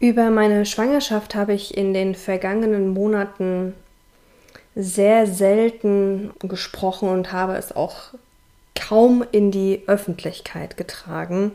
Über 0.00 0.30
meine 0.30 0.64
Schwangerschaft 0.64 1.34
habe 1.34 1.52
ich 1.52 1.76
in 1.76 1.92
den 1.92 2.14
vergangenen 2.14 2.88
Monaten 2.88 3.74
sehr 4.74 5.26
selten 5.26 6.30
gesprochen 6.40 7.10
und 7.10 7.32
habe 7.32 7.56
es 7.56 7.76
auch 7.76 8.14
kaum 8.74 9.22
in 9.30 9.50
die 9.50 9.82
Öffentlichkeit 9.86 10.78
getragen. 10.78 11.52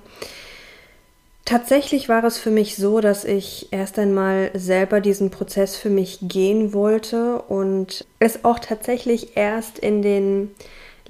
Tatsächlich 1.44 2.08
war 2.08 2.24
es 2.24 2.38
für 2.38 2.52
mich 2.52 2.76
so, 2.76 3.02
dass 3.02 3.26
ich 3.26 3.70
erst 3.72 3.98
einmal 3.98 4.52
selber 4.54 5.02
diesen 5.02 5.32
Prozess 5.32 5.76
für 5.76 5.90
mich 5.90 6.20
gehen 6.22 6.72
wollte 6.72 7.42
und 7.42 8.06
es 8.20 8.46
auch 8.46 8.60
tatsächlich 8.60 9.36
erst 9.36 9.80
in 9.80 10.04
den, 10.04 10.52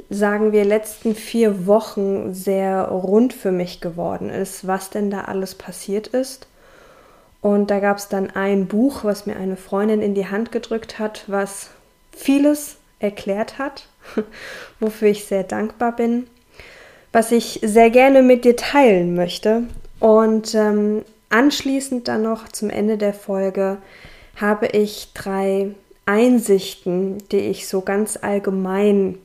sagen 0.09 0.53
wir, 0.53 0.63
letzten 0.63 1.15
vier 1.15 1.67
Wochen 1.67 2.33
sehr 2.33 2.87
rund 2.87 3.33
für 3.33 3.51
mich 3.51 3.81
geworden 3.81 4.29
ist, 4.29 4.67
was 4.67 4.89
denn 4.89 5.11
da 5.11 5.25
alles 5.25 5.55
passiert 5.55 6.07
ist. 6.07 6.47
Und 7.45 7.69
da 7.69 7.79
gab 7.79 7.97
es 7.99 8.07
dann 8.07 8.31
ein 8.31 8.65
Buch, 8.65 9.03
was 9.03 9.27
mir 9.27 9.35
eine 9.35 9.55
Freundin 9.55 10.01
in 10.01 10.15
die 10.15 10.25
Hand 10.25 10.51
gedrückt 10.51 10.97
hat, 10.97 11.25
was 11.27 11.69
vieles 12.11 12.77
erklärt 12.97 13.59
hat, 13.59 13.87
wofür 14.79 15.09
ich 15.09 15.25
sehr 15.25 15.43
dankbar 15.43 15.95
bin, 15.95 16.25
was 17.11 17.31
ich 17.31 17.59
sehr 17.61 17.91
gerne 17.91 18.23
mit 18.23 18.45
dir 18.45 18.55
teilen 18.55 19.13
möchte. 19.13 19.61
Und 19.99 20.55
ähm, 20.55 21.03
anschließend 21.29 22.07
dann 22.07 22.23
noch 22.23 22.49
zum 22.49 22.71
Ende 22.71 22.97
der 22.97 23.13
Folge 23.13 23.77
habe 24.37 24.65
ich 24.65 25.11
drei 25.13 25.75
Einsichten, 26.07 27.19
die 27.31 27.41
ich 27.41 27.67
so 27.67 27.81
ganz 27.81 28.17
allgemein 28.19 29.19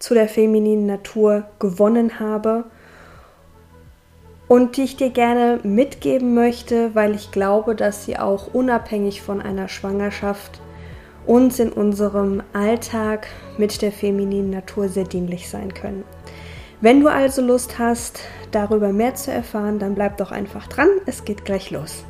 zu 0.00 0.14
der 0.14 0.28
femininen 0.28 0.86
Natur 0.86 1.44
gewonnen 1.60 2.18
habe 2.18 2.64
und 4.50 4.76
die 4.76 4.82
ich 4.82 4.96
dir 4.96 5.10
gerne 5.10 5.60
mitgeben 5.62 6.34
möchte, 6.34 6.92
weil 6.96 7.14
ich 7.14 7.30
glaube, 7.30 7.76
dass 7.76 8.04
sie 8.04 8.18
auch 8.18 8.52
unabhängig 8.52 9.22
von 9.22 9.40
einer 9.40 9.68
Schwangerschaft 9.68 10.60
uns 11.24 11.60
in 11.60 11.70
unserem 11.70 12.42
Alltag 12.52 13.28
mit 13.58 13.80
der 13.80 13.92
femininen 13.92 14.50
Natur 14.50 14.88
sehr 14.88 15.04
dienlich 15.04 15.48
sein 15.48 15.72
können. 15.72 16.02
Wenn 16.80 17.00
du 17.00 17.06
also 17.06 17.42
Lust 17.42 17.78
hast, 17.78 18.22
darüber 18.50 18.92
mehr 18.92 19.14
zu 19.14 19.30
erfahren, 19.30 19.78
dann 19.78 19.94
bleib 19.94 20.16
doch 20.16 20.32
einfach 20.32 20.66
dran, 20.66 20.88
es 21.06 21.24
geht 21.24 21.44
gleich 21.44 21.70
los. 21.70 22.04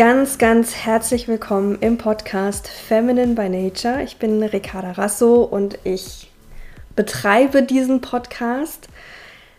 Ganz, 0.00 0.38
ganz 0.38 0.76
herzlich 0.76 1.28
willkommen 1.28 1.76
im 1.82 1.98
Podcast 1.98 2.68
Feminine 2.68 3.34
by 3.34 3.50
Nature. 3.50 4.02
Ich 4.02 4.16
bin 4.16 4.42
Ricarda 4.42 4.92
Rasso 4.92 5.42
und 5.42 5.78
ich 5.84 6.30
betreibe 6.96 7.62
diesen 7.62 8.00
Podcast. 8.00 8.88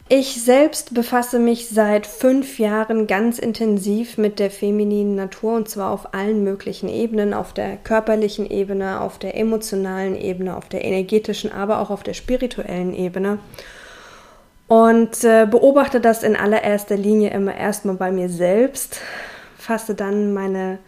Ich 0.09 0.43
selbst 0.43 0.95
befasse 0.95 1.37
mich 1.37 1.69
seit 1.69 2.07
fünf 2.07 2.57
Jahren 2.57 3.05
ganz 3.05 3.37
intensiv 3.37 4.17
mit 4.17 4.39
der 4.39 4.49
femininen 4.49 5.13
Natur 5.13 5.57
und 5.57 5.69
zwar 5.69 5.91
auf 5.91 6.15
allen 6.15 6.43
möglichen 6.43 6.89
Ebenen, 6.89 7.35
auf 7.35 7.53
der 7.53 7.77
körperlichen 7.77 8.49
Ebene, 8.49 8.99
auf 8.99 9.19
der 9.19 9.37
emotionalen 9.37 10.15
Ebene, 10.19 10.57
auf 10.57 10.69
der 10.69 10.83
energetischen, 10.83 11.51
aber 11.51 11.79
auch 11.79 11.91
auf 11.91 12.01
der 12.01 12.15
spirituellen 12.15 12.95
Ebene. 12.95 13.37
Und 14.67 15.23
äh, 15.23 15.45
beobachte 15.45 16.01
das 16.01 16.23
in 16.23 16.35
allererster 16.35 16.97
Linie 16.97 17.29
immer 17.29 17.55
erstmal 17.55 17.95
bei 17.95 18.11
mir 18.11 18.29
selbst, 18.29 19.01
fasse 19.61 19.95
dann 19.95 20.33
meine 20.33 20.79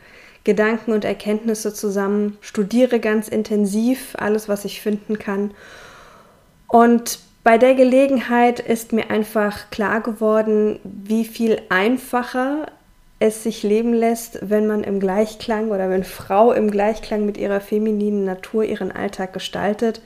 Gedanken 0.43 0.91
und 0.91 1.05
Erkenntnisse 1.05 1.73
zusammen, 1.73 2.38
studiere 2.41 2.99
ganz 2.99 3.29
intensiv 3.29 4.16
alles, 4.17 4.49
was 4.49 4.66
ich 4.66 4.81
finden 4.81 5.17
kann. 5.17 5.52
Und 6.67 7.19
bei 7.44 7.57
der 7.57 7.75
Gelegenheit 7.75 8.59
ist 8.59 8.94
mir 8.94 9.09
einfach 9.09 9.69
klar 9.69 10.01
geworden, 10.01 10.79
wie 10.83 11.25
viel 11.25 11.62
einfacher 11.69 12.67
es 13.19 13.44
sich 13.44 13.63
leben 13.63 13.94
lässt, 13.94 14.39
wenn 14.50 14.67
man 14.67 14.83
im 14.83 15.00
Gleichklang 15.00 15.69
oder 15.69 15.89
wenn 15.89 16.03
Frau 16.03 16.51
im 16.51 16.69
Gleichklang 16.69 17.25
mit 17.25 17.38
ihrer 17.38 17.62
femininen 17.62 18.25
Natur 18.25 18.66
ihren 18.66 18.91
Alltag 18.91 19.31
gestaltet. 19.31 20.01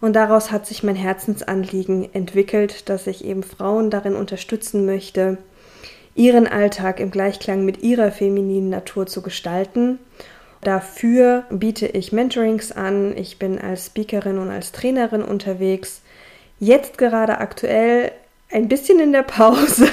Und 0.00 0.14
daraus 0.14 0.50
hat 0.50 0.66
sich 0.66 0.82
mein 0.82 0.96
Herzensanliegen 0.96 2.14
entwickelt, 2.14 2.88
dass 2.88 3.06
ich 3.06 3.24
eben 3.24 3.42
Frauen 3.42 3.90
darin 3.90 4.14
unterstützen 4.14 4.86
möchte, 4.86 5.38
ihren 6.16 6.48
Alltag 6.48 6.98
im 6.98 7.10
Gleichklang 7.10 7.64
mit 7.64 7.82
ihrer 7.82 8.10
femininen 8.10 8.70
Natur 8.70 9.06
zu 9.06 9.22
gestalten. 9.22 9.98
Dafür 10.62 11.44
biete 11.50 11.86
ich 11.86 12.12
Mentorings 12.12 12.72
an. 12.72 13.16
Ich 13.16 13.38
bin 13.38 13.60
als 13.60 13.86
Speakerin 13.86 14.38
und 14.38 14.50
als 14.50 14.72
Trainerin 14.72 15.22
unterwegs. 15.22 16.00
Jetzt 16.58 16.98
gerade 16.98 17.38
aktuell 17.38 18.10
ein 18.50 18.68
bisschen 18.68 18.98
in 18.98 19.12
der 19.12 19.22
Pause, 19.22 19.88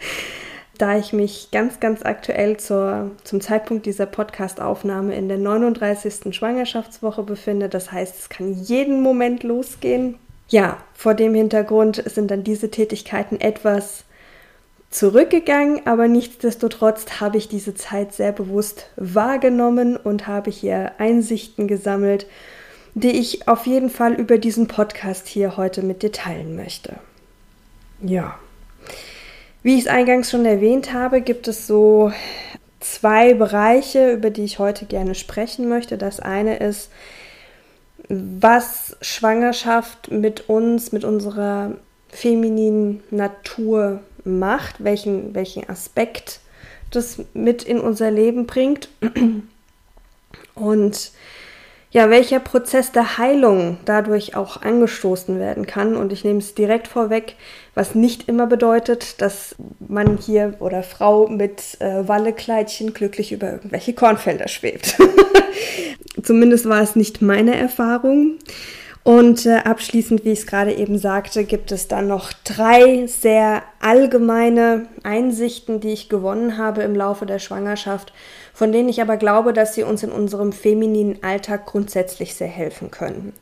da 0.78 0.96
ich 0.96 1.12
mich 1.12 1.50
ganz, 1.52 1.78
ganz 1.78 2.02
aktuell 2.02 2.56
zur, 2.56 3.10
zum 3.22 3.42
Zeitpunkt 3.42 3.84
dieser 3.84 4.06
Podcast-Aufnahme 4.06 5.14
in 5.14 5.28
der 5.28 5.38
39. 5.38 6.34
Schwangerschaftswoche 6.34 7.22
befinde. 7.22 7.68
Das 7.68 7.92
heißt, 7.92 8.18
es 8.18 8.28
kann 8.30 8.54
jeden 8.54 9.02
Moment 9.02 9.42
losgehen. 9.42 10.18
Ja, 10.48 10.78
vor 10.94 11.14
dem 11.14 11.34
Hintergrund 11.34 12.02
sind 12.06 12.30
dann 12.30 12.42
diese 12.42 12.70
Tätigkeiten 12.70 13.40
etwas 13.40 14.04
zurückgegangen, 14.90 15.86
aber 15.86 16.08
nichtsdestotrotz 16.08 17.20
habe 17.20 17.38
ich 17.38 17.48
diese 17.48 17.74
Zeit 17.74 18.12
sehr 18.12 18.32
bewusst 18.32 18.86
wahrgenommen 18.96 19.96
und 19.96 20.26
habe 20.26 20.50
hier 20.50 20.92
Einsichten 20.98 21.68
gesammelt, 21.68 22.26
die 22.94 23.12
ich 23.12 23.46
auf 23.46 23.66
jeden 23.66 23.88
Fall 23.88 24.14
über 24.14 24.38
diesen 24.38 24.66
Podcast 24.66 25.28
hier 25.28 25.56
heute 25.56 25.82
mit 25.82 26.02
dir 26.02 26.10
teilen 26.10 26.56
möchte. 26.56 26.96
Ja. 28.02 28.38
Wie 29.62 29.74
ich 29.74 29.82
es 29.82 29.86
eingangs 29.86 30.30
schon 30.30 30.44
erwähnt 30.44 30.92
habe, 30.92 31.20
gibt 31.20 31.46
es 31.46 31.66
so 31.66 32.12
zwei 32.80 33.34
Bereiche, 33.34 34.12
über 34.12 34.30
die 34.30 34.44
ich 34.44 34.58
heute 34.58 34.86
gerne 34.86 35.14
sprechen 35.14 35.68
möchte. 35.68 35.98
Das 35.98 36.18
eine 36.18 36.56
ist, 36.56 36.90
was 38.08 38.96
Schwangerschaft 39.02 40.10
mit 40.10 40.48
uns, 40.48 40.90
mit 40.90 41.04
unserer 41.04 41.72
femininen 42.08 43.02
Natur 43.10 44.00
macht, 44.24 44.82
welchen, 44.82 45.34
welchen 45.34 45.68
Aspekt 45.68 46.40
das 46.90 47.22
mit 47.34 47.62
in 47.62 47.80
unser 47.80 48.10
Leben 48.10 48.46
bringt 48.46 48.88
und 50.54 51.12
ja, 51.92 52.08
welcher 52.08 52.38
Prozess 52.38 52.92
der 52.92 53.18
Heilung 53.18 53.78
dadurch 53.84 54.36
auch 54.36 54.62
angestoßen 54.62 55.40
werden 55.40 55.66
kann. 55.66 55.96
Und 55.96 56.12
ich 56.12 56.22
nehme 56.22 56.38
es 56.38 56.54
direkt 56.54 56.86
vorweg, 56.86 57.34
was 57.74 57.96
nicht 57.96 58.28
immer 58.28 58.46
bedeutet, 58.46 59.20
dass 59.20 59.56
man 59.80 60.16
hier 60.16 60.54
oder 60.60 60.84
Frau 60.84 61.26
mit 61.26 61.80
äh, 61.80 62.06
Wallekleidchen 62.06 62.94
glücklich 62.94 63.32
über 63.32 63.50
irgendwelche 63.50 63.92
Kornfelder 63.92 64.46
schwebt. 64.46 64.96
Zumindest 66.22 66.68
war 66.68 66.80
es 66.80 66.94
nicht 66.94 67.22
meine 67.22 67.56
Erfahrung. 67.56 68.38
Und 69.02 69.46
äh, 69.46 69.56
abschließend, 69.56 70.24
wie 70.24 70.32
ich 70.32 70.40
es 70.40 70.46
gerade 70.46 70.74
eben 70.74 70.98
sagte, 70.98 71.44
gibt 71.44 71.72
es 71.72 71.88
dann 71.88 72.06
noch 72.06 72.32
drei 72.44 73.06
sehr 73.06 73.62
allgemeine 73.80 74.88
Einsichten, 75.02 75.80
die 75.80 75.92
ich 75.92 76.10
gewonnen 76.10 76.58
habe 76.58 76.82
im 76.82 76.94
Laufe 76.94 77.24
der 77.24 77.38
Schwangerschaft, 77.38 78.12
von 78.52 78.72
denen 78.72 78.90
ich 78.90 79.00
aber 79.00 79.16
glaube, 79.16 79.54
dass 79.54 79.74
sie 79.74 79.84
uns 79.84 80.02
in 80.02 80.12
unserem 80.12 80.52
femininen 80.52 81.22
Alltag 81.22 81.64
grundsätzlich 81.64 82.34
sehr 82.34 82.48
helfen 82.48 82.90
können. 82.90 83.32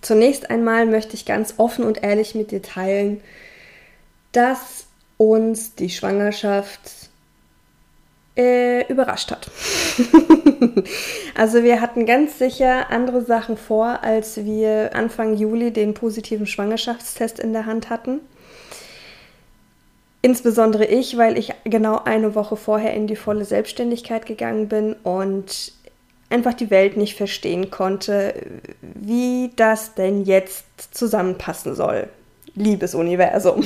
Zunächst 0.00 0.50
einmal 0.50 0.86
möchte 0.86 1.14
ich 1.14 1.24
ganz 1.24 1.54
offen 1.56 1.84
und 1.84 2.02
ehrlich 2.02 2.34
mit 2.34 2.50
dir 2.50 2.62
teilen, 2.62 3.20
dass 4.32 4.86
uns 5.18 5.74
die 5.74 5.90
Schwangerschaft 5.90 6.80
äh, 8.36 8.86
überrascht 8.90 9.30
hat. 9.30 9.50
also 11.34 11.62
wir 11.62 11.80
hatten 11.80 12.06
ganz 12.06 12.38
sicher 12.38 12.90
andere 12.90 13.22
Sachen 13.22 13.56
vor, 13.56 14.02
als 14.02 14.44
wir 14.44 14.94
Anfang 14.94 15.34
Juli 15.34 15.72
den 15.72 15.94
positiven 15.94 16.46
Schwangerschaftstest 16.46 17.38
in 17.38 17.52
der 17.52 17.66
Hand 17.66 17.90
hatten. 17.90 18.20
Insbesondere 20.22 20.86
ich, 20.86 21.16
weil 21.16 21.38
ich 21.38 21.54
genau 21.64 22.00
eine 22.04 22.34
Woche 22.34 22.56
vorher 22.56 22.94
in 22.94 23.06
die 23.06 23.16
volle 23.16 23.44
Selbstständigkeit 23.44 24.26
gegangen 24.26 24.68
bin 24.68 24.94
und 25.04 25.72
einfach 26.30 26.54
die 26.54 26.70
Welt 26.70 26.96
nicht 26.96 27.16
verstehen 27.16 27.70
konnte, 27.70 28.34
wie 28.80 29.52
das 29.56 29.94
denn 29.94 30.24
jetzt 30.24 30.64
zusammenpassen 30.90 31.74
soll. 31.74 32.08
Liebes 32.54 32.94
Universum. 32.94 33.62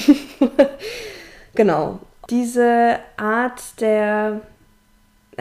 genau. 1.55 2.01
Diese 2.29 2.99
Art 3.17 3.81
der 3.81 4.43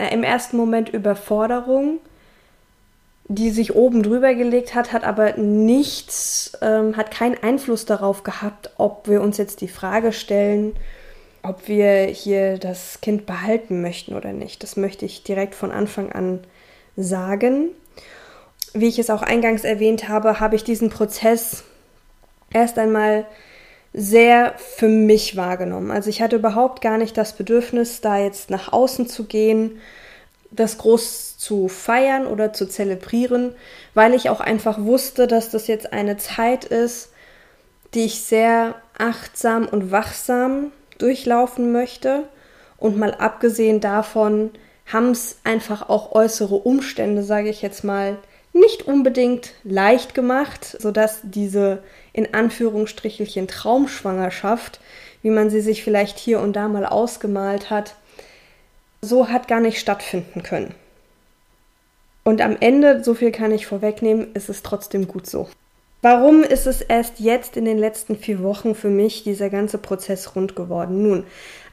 im 0.08 0.22
ersten 0.22 0.56
Moment 0.56 0.88
Überforderung, 0.88 1.98
die 3.28 3.50
sich 3.50 3.74
oben 3.74 4.02
drüber 4.02 4.34
gelegt 4.34 4.74
hat, 4.74 4.92
hat 4.92 5.04
aber 5.04 5.36
nichts, 5.36 6.52
ähm, 6.62 6.96
hat 6.96 7.10
keinen 7.10 7.40
Einfluss 7.42 7.84
darauf 7.84 8.24
gehabt, 8.24 8.70
ob 8.76 9.06
wir 9.08 9.22
uns 9.22 9.36
jetzt 9.36 9.60
die 9.60 9.68
Frage 9.68 10.12
stellen, 10.12 10.74
ob 11.42 11.68
wir 11.68 12.04
hier 12.06 12.58
das 12.58 13.00
Kind 13.00 13.26
behalten 13.26 13.80
möchten 13.80 14.14
oder 14.14 14.32
nicht. 14.32 14.62
Das 14.62 14.76
möchte 14.76 15.04
ich 15.06 15.22
direkt 15.22 15.54
von 15.54 15.70
Anfang 15.70 16.12
an 16.12 16.40
sagen. 16.96 17.68
Wie 18.72 18.88
ich 18.88 18.98
es 18.98 19.10
auch 19.10 19.22
eingangs 19.22 19.64
erwähnt 19.64 20.08
habe, 20.08 20.40
habe 20.40 20.56
ich 20.56 20.64
diesen 20.64 20.90
Prozess 20.90 21.64
erst 22.52 22.78
einmal 22.78 23.26
sehr 23.92 24.54
für 24.58 24.88
mich 24.88 25.36
wahrgenommen. 25.36 25.90
Also 25.90 26.10
ich 26.10 26.22
hatte 26.22 26.36
überhaupt 26.36 26.80
gar 26.80 26.98
nicht 26.98 27.16
das 27.16 27.32
Bedürfnis, 27.32 28.00
da 28.00 28.18
jetzt 28.18 28.50
nach 28.50 28.72
außen 28.72 29.08
zu 29.08 29.24
gehen, 29.24 29.80
das 30.50 30.78
groß 30.78 31.38
zu 31.38 31.68
feiern 31.68 32.26
oder 32.26 32.52
zu 32.52 32.66
zelebrieren, 32.66 33.54
weil 33.94 34.14
ich 34.14 34.30
auch 34.30 34.40
einfach 34.40 34.78
wusste, 34.80 35.26
dass 35.26 35.50
das 35.50 35.66
jetzt 35.66 35.92
eine 35.92 36.16
Zeit 36.16 36.64
ist, 36.64 37.10
die 37.94 38.04
ich 38.04 38.22
sehr 38.22 38.76
achtsam 38.98 39.66
und 39.66 39.90
wachsam 39.90 40.72
durchlaufen 40.98 41.72
möchte. 41.72 42.24
Und 42.78 42.96
mal 42.96 43.14
abgesehen 43.14 43.80
davon 43.80 44.50
haben 44.86 45.10
es 45.10 45.38
einfach 45.44 45.88
auch 45.88 46.12
äußere 46.12 46.54
Umstände, 46.54 47.22
sage 47.22 47.48
ich 47.48 47.62
jetzt 47.62 47.84
mal, 47.84 48.18
nicht 48.52 48.86
unbedingt 48.86 49.52
leicht 49.62 50.14
gemacht, 50.14 50.76
sodass 50.80 51.20
diese 51.22 51.82
in 52.20 52.34
Anführungsstrichelchen 52.34 53.48
Traumschwangerschaft, 53.48 54.78
wie 55.22 55.30
man 55.30 55.48
sie 55.48 55.62
sich 55.62 55.82
vielleicht 55.82 56.18
hier 56.18 56.40
und 56.40 56.54
da 56.54 56.68
mal 56.68 56.84
ausgemalt 56.84 57.70
hat, 57.70 57.96
so 59.00 59.28
hat 59.30 59.48
gar 59.48 59.60
nicht 59.60 59.80
stattfinden 59.80 60.42
können. 60.42 60.74
Und 62.22 62.42
am 62.42 62.58
Ende, 62.60 63.02
so 63.02 63.14
viel 63.14 63.32
kann 63.32 63.52
ich 63.52 63.66
vorwegnehmen, 63.66 64.34
ist 64.34 64.50
es 64.50 64.62
trotzdem 64.62 65.08
gut 65.08 65.26
so. 65.26 65.48
Warum 66.02 66.42
ist 66.42 66.66
es 66.66 66.82
erst 66.82 67.20
jetzt 67.20 67.56
in 67.56 67.64
den 67.64 67.78
letzten 67.78 68.16
vier 68.16 68.42
Wochen 68.42 68.74
für 68.74 68.88
mich 68.88 69.22
dieser 69.22 69.48
ganze 69.48 69.78
Prozess 69.78 70.36
rund 70.36 70.56
geworden? 70.56 71.02
Nun, 71.02 71.24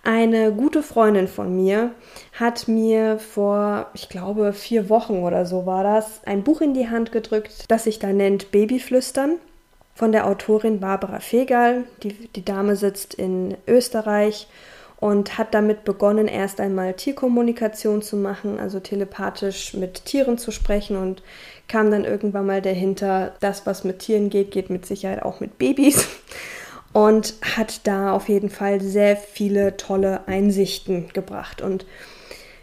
eine 0.04 0.54
gute 0.54 0.82
Freundin 0.82 1.28
von 1.28 1.54
mir 1.54 1.92
hat 2.32 2.70
mir 2.70 3.20
vor, 3.20 3.88
ich 3.94 4.08
glaube, 4.08 4.54
vier 4.54 4.90
Wochen 4.90 5.24
oder 5.24 5.46
so 5.46 5.66
war 5.66 5.84
das, 5.84 6.22
ein 6.26 6.44
Buch 6.44 6.62
in 6.62 6.74
die 6.74 6.90
Hand 6.90 7.12
gedrückt, 7.12 7.66
das 7.68 7.84
sich 7.84 8.00
da 8.00 8.14
nennt 8.14 8.52
Babyflüstern 8.52 9.38
von 9.98 10.12
der 10.12 10.28
Autorin 10.28 10.80
Barbara 10.80 11.20
Fegal. 11.20 11.86
Die, 12.04 12.14
die 12.14 12.46
Dame 12.46 12.76
sitzt 12.76 13.16
in 13.16 13.58
Österreich 13.68 14.48
und 15.00 15.40
hat 15.40 15.56
damit 15.56 15.86
begonnen, 15.86 16.28
erst 16.28 16.60
einmal 16.60 16.94
Tierkommunikation 16.94 18.04
zu 18.04 18.16
machen, 18.16 18.60
also 18.60 18.80
telepathisch 18.80 19.74
mit 19.74 20.06
Tieren 20.06 20.38
zu 20.38 20.52
sprechen 20.52 20.98
und 20.98 21.24
kam 21.68 21.90
dann 21.90 22.06
irgendwann 22.06 22.46
mal 22.46 22.62
dahinter, 22.62 23.34
das, 23.40 23.66
was 23.66 23.84
mit 23.84 24.00
Tieren 24.00 24.30
geht, 24.30 24.52
geht 24.52 24.70
mit 24.70 24.86
Sicherheit 24.86 25.24
auch 25.24 25.40
mit 25.40 25.58
Babys 25.58 26.08
und 26.94 27.34
hat 27.42 27.88
da 27.88 28.14
auf 28.14 28.30
jeden 28.30 28.52
Fall 28.52 28.82
sehr 28.82 29.18
viele 29.18 29.78
tolle 29.78 30.28
Einsichten 30.28 31.10
gebracht. 31.12 31.62
Und 31.62 31.88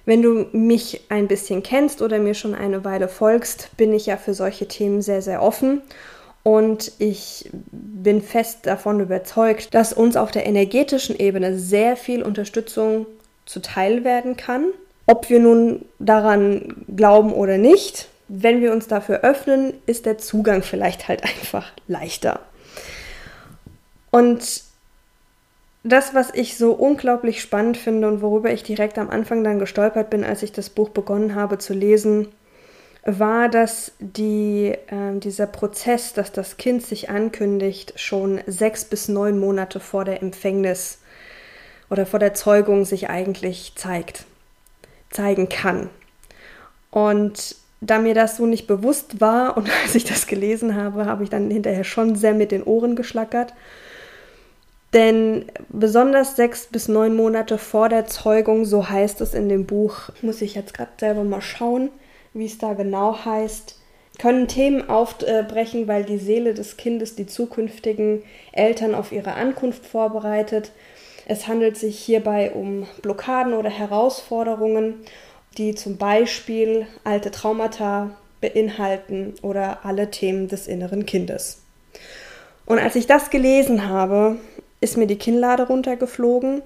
wenn 0.07 0.23
du 0.23 0.47
mich 0.53 1.01
ein 1.09 1.27
bisschen 1.27 1.65
kennst 1.65 2.01
oder 2.01 2.21
mir 2.21 2.35
schon 2.35 2.55
eine 2.55 2.85
Weile 2.85 3.09
folgst, 3.09 3.77
bin 3.77 3.93
ich 3.93 4.07
ja 4.07 4.17
für 4.17 4.35
solche 4.35 4.69
Themen 4.69 5.03
sehr, 5.03 5.21
sehr 5.21 5.43
offen. 5.43 5.83
Und 6.45 6.93
ich 6.99 7.51
bin 7.73 8.21
fest 8.21 8.67
davon 8.67 9.01
überzeugt, 9.01 9.75
dass 9.75 9.95
uns 9.95 10.15
auf 10.17 10.31
der 10.31 10.47
energetischen 10.47 11.19
Ebene 11.19 11.59
sehr 11.59 11.97
viel 11.97 12.23
Unterstützung 12.23 13.07
zuteil 13.47 14.05
werden 14.05 14.37
kann. 14.37 14.67
Ob 15.07 15.31
wir 15.31 15.41
nun 15.41 15.87
daran 15.99 16.85
glauben 16.95 17.33
oder 17.33 17.57
nicht, 17.57 18.09
wenn 18.29 18.61
wir 18.61 18.73
uns 18.73 18.87
dafür 18.87 19.21
öffnen, 19.21 19.73
ist 19.87 20.05
der 20.05 20.19
Zugang 20.19 20.63
vielleicht 20.63 21.09
halt 21.09 21.25
einfach 21.25 21.73
leichter. 21.89 22.41
Und 24.11 24.63
das, 25.83 26.15
was 26.15 26.31
ich 26.33 26.57
so 26.57 26.73
unglaublich 26.73 27.41
spannend 27.41 27.79
finde 27.79 28.07
und 28.07 28.23
worüber 28.23 28.53
ich 28.53 28.63
direkt 28.63 28.99
am 28.99 29.11
Anfang 29.11 29.45
dann 29.45 29.59
gestolpert 29.59 30.11
bin, 30.11 30.25
als 30.25 30.43
ich 30.43 30.53
das 30.53 30.71
Buch 30.71 30.91
begonnen 30.91 31.35
habe 31.35 31.59
zu 31.59 31.73
lesen, 31.73 32.29
war, 33.05 33.49
dass 33.49 33.93
die, 33.99 34.75
äh, 34.87 35.19
dieser 35.19 35.47
Prozess, 35.47 36.15
dass 36.15 36.33
das 36.33 36.57
Kind 36.57 36.83
sich 36.83 37.11
ankündigt, 37.11 37.93
schon 37.97 38.41
sechs 38.47 38.85
bis 38.85 39.09
neun 39.09 39.39
Monate 39.39 39.79
vor 39.79 40.05
der 40.05 40.23
Empfängnis 40.23 40.99
oder 41.91 42.07
vor 42.07 42.19
der 42.19 42.35
Zeugung 42.35 42.85
sich 42.85 43.11
eigentlich 43.11 43.73
zeigt, 43.77 44.25
zeigen 45.11 45.49
kann. 45.49 45.91
Und 46.91 47.57
da 47.83 47.99
mir 47.99 48.15
das 48.15 48.39
so 48.39 48.47
nicht 48.47 48.67
bewusst 48.67 49.21
war 49.21 49.57
und 49.57 49.69
als 49.83 49.95
ich 49.95 50.05
das 50.05 50.27
gelesen 50.27 50.75
habe, 50.75 51.05
habe 51.05 51.25
ich 51.25 51.31
dann 51.31 51.51
hinterher 51.51 51.85
schon 51.85 52.17
sehr 52.17 52.33
mit 52.35 52.53
den 52.53 52.63
Ohren 52.63 52.97
geschlackert. 52.97 53.53
Denn 54.95 55.47
besonders 55.71 56.37
sechs 56.37 56.67
bis 56.67 56.87
neun 56.87 57.17
Monate 57.17 57.59
vor 57.59 57.89
der 57.89 58.07
Zeugung, 58.07 58.65
so 58.65 58.89
heißt 58.89 59.21
es 59.21 59.35
in 59.35 59.49
dem 59.49 59.67
Buch, 59.67 60.11
muss 60.23 60.41
ich 60.41 60.55
jetzt 60.55 60.73
gerade 60.73 60.93
selber 60.99 61.25
mal 61.25 61.41
schauen, 61.41 61.91
wie 62.35 62.47
es 62.47 62.59
da 62.59 62.75
genau 62.75 63.25
heißt, 63.25 63.79
können 64.19 64.47
Themen 64.47 64.89
aufbrechen, 64.89 65.89
weil 65.89 66.05
die 66.05 66.19
Seele 66.19 66.55
des 66.55 66.77
Kindes 66.77 67.17
die 67.17 67.27
zukünftigen 67.27 68.23
Eltern 68.53 68.95
auf 68.95 69.11
ihre 69.11 69.33
Ankunft 69.33 69.87
vorbereitet. 69.87 70.71
Es 71.27 71.49
handelt 71.49 71.77
sich 71.77 71.99
hierbei 71.99 72.53
um 72.53 72.87
Blockaden 73.03 73.55
oder 73.55 73.71
Herausforderungen 73.71 75.05
die 75.59 75.75
zum 75.75 75.97
Beispiel 75.97 76.87
alte 77.05 77.31
Traumata 77.31 78.11
beinhalten 78.41 79.35
oder 79.43 79.85
alle 79.85 80.11
Themen 80.11 80.49
des 80.49 80.67
inneren 80.67 81.07
Kindes. 81.07 81.63
Und 82.67 82.79
als 82.79 82.97
ich 82.97 83.07
das 83.07 83.31
gelesen 83.31 83.89
habe, 83.89 84.37
ist 84.81 84.97
mir 84.97 85.07
die 85.07 85.19
Kinnlade 85.19 85.67
runtergeflogen, 85.67 86.63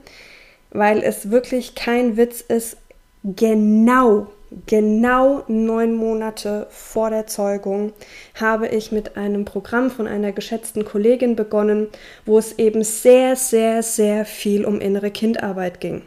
weil 0.70 1.02
es 1.02 1.30
wirklich 1.30 1.74
kein 1.74 2.16
Witz 2.16 2.40
ist, 2.40 2.76
genau, 3.24 4.28
genau 4.66 5.44
neun 5.48 5.94
Monate 5.94 6.66
vor 6.70 7.10
der 7.10 7.26
Zeugung 7.26 7.92
habe 8.34 8.68
ich 8.68 8.92
mit 8.92 9.16
einem 9.16 9.44
Programm 9.44 9.90
von 9.90 10.06
einer 10.06 10.32
geschätzten 10.32 10.84
Kollegin 10.84 11.36
begonnen, 11.36 11.88
wo 12.24 12.38
es 12.38 12.58
eben 12.58 12.82
sehr, 12.82 13.36
sehr, 13.36 13.82
sehr 13.82 14.24
viel 14.24 14.64
um 14.64 14.80
innere 14.80 15.10
Kindarbeit 15.10 15.80
ging. 15.80 16.02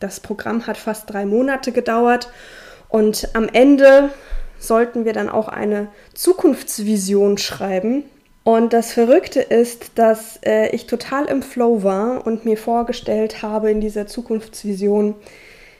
Das 0.00 0.20
Programm 0.20 0.66
hat 0.66 0.76
fast 0.76 1.12
drei 1.12 1.24
Monate 1.26 1.72
gedauert 1.72 2.30
und 2.88 3.28
am 3.34 3.48
Ende 3.52 4.10
sollten 4.58 5.04
wir 5.04 5.12
dann 5.12 5.28
auch 5.28 5.48
eine 5.48 5.88
Zukunftsvision 6.14 7.38
schreiben. 7.38 8.04
Und 8.44 8.72
das 8.72 8.92
Verrückte 8.92 9.40
ist, 9.40 9.92
dass 9.96 10.38
äh, 10.44 10.70
ich 10.70 10.86
total 10.86 11.26
im 11.26 11.42
Flow 11.42 11.82
war 11.82 12.26
und 12.26 12.44
mir 12.44 12.56
vorgestellt 12.56 13.42
habe 13.42 13.70
in 13.70 13.80
dieser 13.80 14.06
Zukunftsvision, 14.06 15.14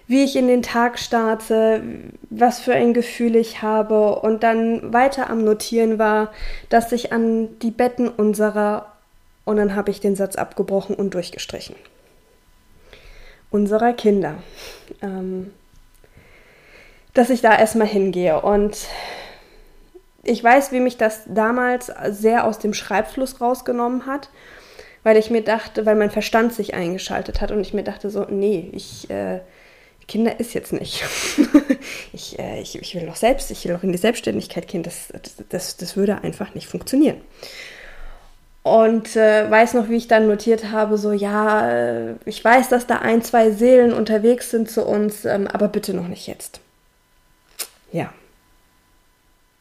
wie 0.08 0.24
ich 0.24 0.34
in 0.36 0.48
den 0.48 0.62
Tag 0.62 0.98
starte, 0.98 1.82
was 2.30 2.58
für 2.58 2.74
ein 2.74 2.94
Gefühl 2.94 3.36
ich 3.36 3.62
habe 3.62 4.16
und 4.20 4.42
dann 4.42 4.92
weiter 4.92 5.30
am 5.30 5.44
Notieren 5.44 5.98
war, 5.98 6.32
dass 6.70 6.90
ich 6.92 7.12
an 7.12 7.58
die 7.60 7.70
Betten 7.70 8.08
unserer 8.08 8.92
und 9.44 9.56
dann 9.56 9.74
habe 9.74 9.90
ich 9.90 10.00
den 10.00 10.16
Satz 10.16 10.36
abgebrochen 10.36 10.96
und 10.96 11.14
durchgestrichen 11.14 11.76
unserer 13.50 13.92
Kinder. 13.92 14.34
Ähm, 15.00 15.52
dass 17.14 17.30
ich 17.30 17.40
da 17.40 17.58
erstmal 17.58 17.88
hingehe. 17.88 18.40
Und 18.40 18.86
ich 20.22 20.42
weiß, 20.42 20.72
wie 20.72 20.80
mich 20.80 20.96
das 20.96 21.22
damals 21.26 21.92
sehr 22.10 22.44
aus 22.44 22.58
dem 22.58 22.74
Schreibfluss 22.74 23.40
rausgenommen 23.40 24.06
hat, 24.06 24.28
weil 25.02 25.16
ich 25.16 25.30
mir 25.30 25.42
dachte, 25.42 25.86
weil 25.86 25.96
mein 25.96 26.10
Verstand 26.10 26.52
sich 26.52 26.74
eingeschaltet 26.74 27.40
hat 27.40 27.50
und 27.50 27.60
ich 27.60 27.74
mir 27.74 27.82
dachte 27.82 28.10
so, 28.10 28.26
nee, 28.28 28.70
ich, 28.72 29.10
äh, 29.10 29.40
Kinder 30.08 30.40
ist 30.40 30.54
jetzt 30.54 30.72
nicht. 30.72 31.04
ich, 32.12 32.38
äh, 32.38 32.60
ich, 32.60 32.80
ich 32.80 32.94
will 32.94 33.06
doch 33.06 33.16
selbst, 33.16 33.50
ich 33.50 33.64
will 33.64 33.74
doch 33.74 33.82
in 33.82 33.92
die 33.92 33.98
Selbstständigkeit 33.98 34.66
gehen. 34.66 34.82
Das, 34.82 35.12
das, 35.50 35.76
das 35.76 35.96
würde 35.96 36.22
einfach 36.22 36.54
nicht 36.54 36.66
funktionieren. 36.66 37.20
Und 38.62 39.16
äh, 39.16 39.50
weiß 39.50 39.74
noch, 39.74 39.88
wie 39.88 39.96
ich 39.96 40.08
dann 40.08 40.26
notiert 40.26 40.72
habe, 40.72 40.98
so 40.98 41.12
ja, 41.12 41.70
äh, 41.70 42.14
ich 42.24 42.44
weiß, 42.44 42.68
dass 42.68 42.86
da 42.86 42.96
ein, 42.96 43.22
zwei 43.22 43.50
Seelen 43.50 43.92
unterwegs 43.92 44.50
sind 44.50 44.70
zu 44.70 44.84
uns, 44.84 45.24
ähm, 45.24 45.46
aber 45.46 45.68
bitte 45.68 45.94
noch 45.94 46.08
nicht 46.08 46.26
jetzt. 46.26 46.60
Ja. 47.92 48.12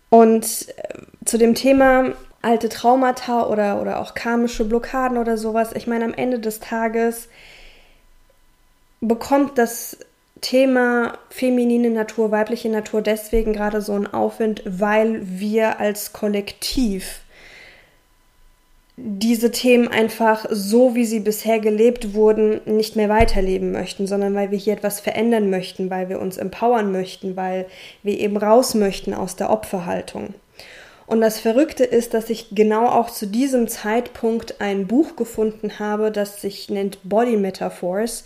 Und 0.09 0.67
äh, 0.69 0.99
zu 1.25 1.37
dem 1.37 1.55
Thema 1.55 2.13
alte 2.41 2.69
Traumata 2.69 3.47
oder, 3.47 3.81
oder 3.81 3.99
auch 3.99 4.13
karmische 4.13 4.65
Blockaden 4.65 5.17
oder 5.17 5.37
sowas, 5.37 5.71
ich 5.73 5.87
meine, 5.87 6.05
am 6.05 6.13
Ende 6.13 6.39
des 6.39 6.59
Tages 6.59 7.27
bekommt 9.01 9.57
das 9.57 9.97
Thema 10.41 11.17
feminine 11.29 11.89
Natur, 11.89 12.31
weibliche 12.31 12.69
Natur 12.69 13.01
deswegen 13.01 13.53
gerade 13.53 13.81
so 13.81 13.93
einen 13.93 14.07
Aufwind, 14.07 14.61
weil 14.65 15.21
wir 15.21 15.79
als 15.79 16.13
Kollektiv 16.13 17.21
diese 18.99 19.51
Themen 19.51 19.87
einfach 19.87 20.47
so, 20.49 20.95
wie 20.95 21.05
sie 21.05 21.19
bisher 21.19 21.59
gelebt 21.59 22.15
wurden, 22.15 22.61
nicht 22.65 22.95
mehr 22.95 23.09
weiterleben 23.09 23.71
möchten, 23.71 24.07
sondern 24.07 24.33
weil 24.33 24.49
wir 24.49 24.57
hier 24.57 24.73
etwas 24.73 24.99
verändern 24.99 25.51
möchten, 25.51 25.91
weil 25.91 26.09
wir 26.09 26.19
uns 26.19 26.37
empowern 26.37 26.91
möchten, 26.91 27.35
weil 27.35 27.67
wir 28.01 28.19
eben 28.19 28.37
raus 28.37 28.73
möchten 28.73 29.13
aus 29.13 29.35
der 29.35 29.51
Opferhaltung. 29.51 30.33
Und 31.05 31.21
das 31.21 31.39
Verrückte 31.39 31.83
ist, 31.83 32.15
dass 32.15 32.29
ich 32.31 32.47
genau 32.51 32.87
auch 32.87 33.11
zu 33.11 33.27
diesem 33.27 33.67
Zeitpunkt 33.67 34.59
ein 34.59 34.87
Buch 34.87 35.15
gefunden 35.15 35.77
habe, 35.77 36.11
das 36.11 36.41
sich 36.41 36.69
nennt 36.69 36.97
Body 37.03 37.37
Metaphors. 37.37 38.25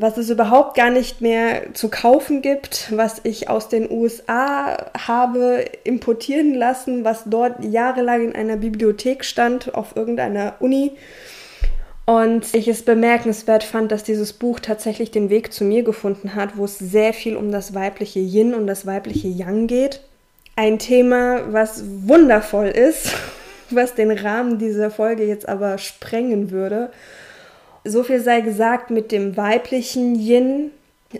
Was 0.00 0.16
es 0.16 0.30
überhaupt 0.30 0.76
gar 0.76 0.90
nicht 0.90 1.20
mehr 1.20 1.74
zu 1.74 1.88
kaufen 1.88 2.40
gibt, 2.40 2.92
was 2.96 3.20
ich 3.24 3.50
aus 3.50 3.68
den 3.68 3.90
USA 3.90 4.90
habe 4.96 5.64
importieren 5.82 6.54
lassen, 6.54 7.04
was 7.04 7.24
dort 7.26 7.64
jahrelang 7.64 8.26
in 8.28 8.36
einer 8.36 8.56
Bibliothek 8.56 9.24
stand, 9.24 9.74
auf 9.74 9.96
irgendeiner 9.96 10.54
Uni. 10.60 10.92
Und 12.06 12.54
ich 12.54 12.68
es 12.68 12.84
bemerkenswert 12.84 13.64
fand, 13.64 13.90
dass 13.90 14.04
dieses 14.04 14.32
Buch 14.32 14.60
tatsächlich 14.60 15.10
den 15.10 15.30
Weg 15.30 15.52
zu 15.52 15.64
mir 15.64 15.82
gefunden 15.82 16.36
hat, 16.36 16.56
wo 16.56 16.64
es 16.64 16.78
sehr 16.78 17.12
viel 17.12 17.36
um 17.36 17.50
das 17.50 17.74
weibliche 17.74 18.20
Yin 18.20 18.54
und 18.54 18.68
das 18.68 18.86
weibliche 18.86 19.28
Yang 19.28 19.66
geht. 19.66 20.00
Ein 20.54 20.78
Thema, 20.78 21.52
was 21.52 21.82
wundervoll 22.06 22.68
ist, 22.68 23.12
was 23.70 23.96
den 23.96 24.12
Rahmen 24.12 24.58
dieser 24.58 24.92
Folge 24.92 25.24
jetzt 25.24 25.48
aber 25.48 25.76
sprengen 25.76 26.52
würde. 26.52 26.90
So 27.88 28.02
viel 28.02 28.20
sei 28.20 28.42
gesagt, 28.42 28.90
mit 28.90 29.12
dem 29.12 29.38
weiblichen 29.38 30.14
Yin 30.14 30.72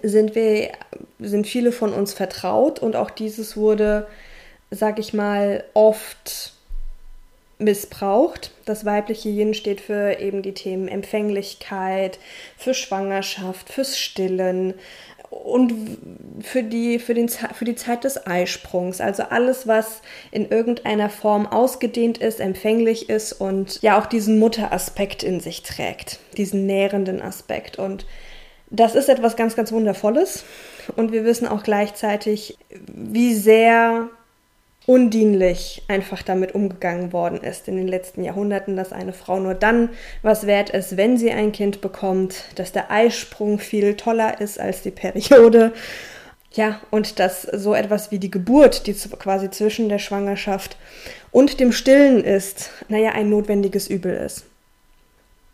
sind 0.03 0.35
wir, 0.35 0.73
sind 1.19 1.47
viele 1.47 1.73
von 1.73 1.95
uns 1.95 2.13
vertraut 2.13 2.79
und 2.79 2.95
auch 2.95 3.09
dieses 3.09 3.57
wurde, 3.57 4.07
sag 4.71 4.99
ich 4.99 5.15
mal, 5.15 5.65
oft 5.73 6.53
missbraucht. 7.59 8.53
Das 8.67 8.85
weibliche 8.85 9.31
Yin 9.31 9.55
steht 9.55 9.81
für 9.81 10.21
eben 10.21 10.43
die 10.43 10.53
Themen 10.53 10.89
Empfänglichkeit, 10.89 12.19
für 12.59 12.75
Schwangerschaft, 12.75 13.73
fürs 13.73 13.99
Stillen 13.99 14.75
und 15.31 15.73
für 16.41 16.63
die, 16.63 16.99
für, 16.99 17.15
den, 17.15 17.29
für 17.29 17.65
die 17.65 17.75
Zeit 17.75 18.05
des 18.05 18.27
Eisprungs. 18.27 19.01
Also 19.01 19.25
alles, 19.25 19.67
was 19.67 20.01
in 20.31 20.49
irgendeiner 20.49 21.11
Form 21.11 21.47
ausgedehnt 21.47 22.19
ist, 22.19 22.41
empfänglich 22.41 23.09
ist 23.09 23.33
und 23.33 23.81
ja 23.83 23.99
auch 23.99 24.07
diesen 24.07 24.39
Mutteraspekt 24.39 25.23
in 25.23 25.41
sich 25.41 25.63
trägt, 25.63 26.19
diesen 26.37 26.67
nährenden 26.67 27.21
Aspekt. 27.21 27.79
Und 27.79 28.07
das 28.71 28.95
ist 28.95 29.09
etwas 29.09 29.37
ganz, 29.37 29.57
ganz 29.57 29.73
Wundervolles. 29.73 30.45
Und 30.97 31.13
wir 31.13 31.25
wissen 31.25 31.47
auch 31.47 31.63
gleichzeitig, 31.63 32.57
wie 32.71 33.35
sehr 33.35 34.09
undienlich 34.89 35.83
einfach 35.87 36.23
damit 36.23 36.55
umgegangen 36.55 37.13
worden 37.13 37.43
ist 37.43 37.69
in 37.69 37.77
den 37.77 37.87
letzten 37.87 38.25
Jahrhunderten, 38.25 38.75
dass 38.75 38.91
eine 38.91 39.13
Frau 39.13 39.39
nur 39.39 39.53
dann 39.53 39.91
was 40.23 40.47
wert 40.47 40.71
ist, 40.71 40.97
wenn 40.97 41.19
sie 41.19 41.31
ein 41.31 41.53
Kind 41.53 41.83
bekommt, 41.83 42.45
dass 42.55 42.73
der 42.73 42.91
Eisprung 42.91 43.59
viel 43.59 43.97
toller 43.97 44.41
ist 44.41 44.59
als 44.59 44.81
die 44.81 44.91
Periode. 44.91 45.75
Ja, 46.53 46.81
und 46.91 47.19
dass 47.19 47.43
so 47.43 47.75
etwas 47.75 48.11
wie 48.11 48.19
die 48.19 48.31
Geburt, 48.31 48.87
die 48.87 48.95
quasi 48.95 49.51
zwischen 49.51 49.91
der 49.91 49.99
Schwangerschaft 49.99 50.79
und 51.33 51.61
dem 51.61 51.73
Stillen 51.73 52.25
ist, 52.25 52.71
naja, 52.89 53.11
ein 53.11 53.29
notwendiges 53.29 53.89
Übel 53.89 54.17
ist. 54.17 54.47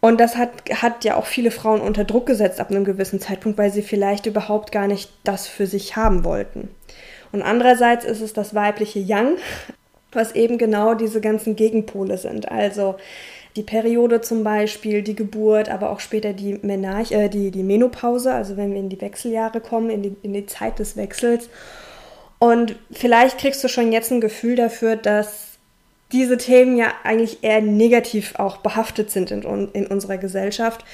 Und 0.01 0.21
das 0.21 0.37
hat, 0.37 0.53
hat 0.71 1.03
ja 1.05 1.17
auch 1.17 1.27
viele 1.27 1.51
Frauen 1.51 1.81
unter 1.81 2.05
Druck 2.05 2.27
gesetzt 2.27 2.61
ab 2.61 2.71
einem 2.71 2.85
gewissen 2.85 3.19
Zeitpunkt, 3.19 3.59
weil 3.59 3.73
sie 3.73 3.83
vielleicht 3.83 4.27
überhaupt 4.27 4.71
gar 4.71 4.87
nicht 4.87 5.11
das 5.25 5.49
für 5.49 5.67
sich 5.67 5.97
haben 5.97 6.23
wollten. 6.23 6.69
Und 7.35 7.43
andererseits 7.43 8.05
ist 8.05 8.21
es 8.21 8.33
das 8.33 8.55
weibliche 8.55 9.01
Yang, 9.01 9.39
was 10.13 10.37
eben 10.37 10.57
genau 10.57 10.95
diese 10.95 11.21
ganzen 11.21 11.57
Gegenpole 11.57 12.17
sind. 12.17 12.49
Also 12.49 12.95
die 13.57 13.65
Periode 13.65 14.21
zum 14.21 14.45
Beispiel, 14.45 15.03
die 15.03 15.17
Geburt, 15.17 15.69
aber 15.69 15.91
auch 15.91 15.99
später 15.99 16.33
die, 16.33 16.61
Menarch, 16.63 17.11
äh, 17.11 17.29
die, 17.29 17.51
die 17.51 17.65
Menopause, 17.65 18.33
also 18.33 18.57
wenn 18.57 18.71
wir 18.71 18.79
in 18.79 18.89
die 18.89 19.01
Wechseljahre 19.01 19.61
kommen, 19.61 19.91
in 19.91 20.03
die, 20.03 20.17
in 20.23 20.33
die 20.33 20.47
Zeit 20.47 20.79
des 20.79 20.97
Wechsels. 20.97 21.49
Und 22.39 22.77
vielleicht 22.93 23.39
kriegst 23.39 23.65
du 23.65 23.69
schon 23.69 23.91
jetzt 23.91 24.13
ein 24.13 24.21
Gefühl 24.21 24.55
dafür, 24.55 24.95
dass 24.95 25.44
diese 26.15 26.39
Themen 26.39 26.77
ja 26.77 26.93
eigentlich 27.03 27.43
eher 27.43 27.61
negativ 27.61 28.37
auch 28.37 28.59
behaftet 28.59 29.11
sind 29.11 29.33
in, 29.33 29.43
in 29.73 29.87
unserer 29.89 30.17
Gesellschaft. 30.17 30.85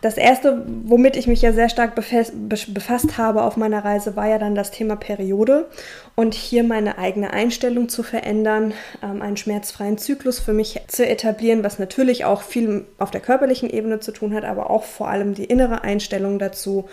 Das 0.00 0.16
erste, 0.16 0.64
womit 0.84 1.16
ich 1.16 1.26
mich 1.26 1.42
ja 1.42 1.52
sehr 1.52 1.68
stark 1.68 1.94
befasst 1.94 3.18
habe 3.18 3.42
auf 3.42 3.58
meiner 3.58 3.84
Reise, 3.84 4.16
war 4.16 4.26
ja 4.26 4.38
dann 4.38 4.54
das 4.54 4.70
Thema 4.70 4.96
Periode 4.96 5.68
und 6.16 6.32
hier 6.32 6.64
meine 6.64 6.96
eigene 6.96 7.34
Einstellung 7.34 7.90
zu 7.90 8.02
verändern, 8.02 8.72
ähm, 9.02 9.20
einen 9.20 9.36
schmerzfreien 9.36 9.98
Zyklus 9.98 10.38
für 10.38 10.54
mich 10.54 10.80
zu 10.88 11.06
etablieren, 11.06 11.62
was 11.62 11.78
natürlich 11.78 12.24
auch 12.24 12.40
viel 12.40 12.86
auf 12.98 13.10
der 13.10 13.20
körperlichen 13.20 13.68
Ebene 13.68 14.00
zu 14.00 14.12
tun 14.12 14.34
hat, 14.34 14.44
aber 14.44 14.70
auch 14.70 14.84
vor 14.84 15.08
allem 15.08 15.34
die 15.34 15.44
innere 15.44 15.84
Einstellung 15.84 16.38
dazu 16.38 16.88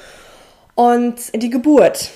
und 0.76 1.16
die 1.42 1.50
Geburt 1.50 2.12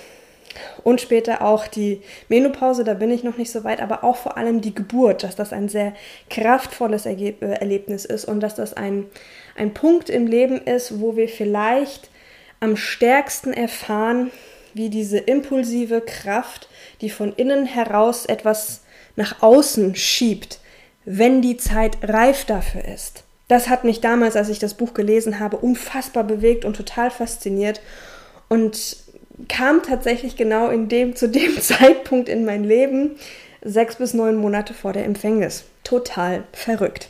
und 0.83 1.01
später 1.01 1.41
auch 1.41 1.67
die 1.67 2.01
Menopause, 2.29 2.83
da 2.83 2.93
bin 2.93 3.11
ich 3.11 3.23
noch 3.23 3.37
nicht 3.37 3.51
so 3.51 3.63
weit, 3.63 3.81
aber 3.81 4.03
auch 4.03 4.15
vor 4.15 4.37
allem 4.37 4.61
die 4.61 4.75
Geburt, 4.75 5.23
dass 5.23 5.35
das 5.35 5.53
ein 5.53 5.69
sehr 5.69 5.93
kraftvolles 6.29 7.05
Erge 7.05 7.35
äh, 7.41 7.59
Erlebnis 7.59 8.05
ist 8.05 8.25
und 8.25 8.39
dass 8.39 8.55
das 8.55 8.73
ein, 8.73 9.05
ein 9.55 9.73
Punkt 9.73 10.09
im 10.09 10.27
Leben 10.27 10.59
ist, 10.61 10.99
wo 10.99 11.15
wir 11.15 11.29
vielleicht 11.29 12.09
am 12.59 12.77
stärksten 12.77 13.53
erfahren, 13.53 14.31
wie 14.73 14.89
diese 14.89 15.17
impulsive 15.17 16.01
Kraft, 16.01 16.69
die 17.01 17.09
von 17.09 17.33
innen 17.33 17.65
heraus 17.65 18.25
etwas 18.25 18.81
nach 19.15 19.41
außen 19.41 19.95
schiebt, 19.95 20.59
wenn 21.03 21.41
die 21.41 21.57
Zeit 21.57 21.97
reif 22.03 22.45
dafür 22.45 22.85
ist. 22.85 23.23
Das 23.47 23.67
hat 23.67 23.83
mich 23.83 23.99
damals, 23.99 24.37
als 24.37 24.47
ich 24.47 24.59
das 24.59 24.75
Buch 24.75 24.93
gelesen 24.93 25.39
habe, 25.39 25.57
unfassbar 25.57 26.23
bewegt 26.23 26.63
und 26.63 26.75
total 26.75 27.11
fasziniert. 27.11 27.81
Und 28.47 28.95
kam 29.47 29.83
tatsächlich 29.83 30.35
genau 30.35 30.69
in 30.69 30.89
dem, 30.89 31.15
zu 31.15 31.27
dem 31.29 31.59
Zeitpunkt 31.61 32.29
in 32.29 32.45
mein 32.45 32.63
Leben, 32.63 33.17
sechs 33.61 33.95
bis 33.95 34.13
neun 34.13 34.35
Monate 34.35 34.73
vor 34.73 34.93
der 34.93 35.05
Empfängnis. 35.05 35.65
Total 35.83 36.43
verrückt. 36.53 37.09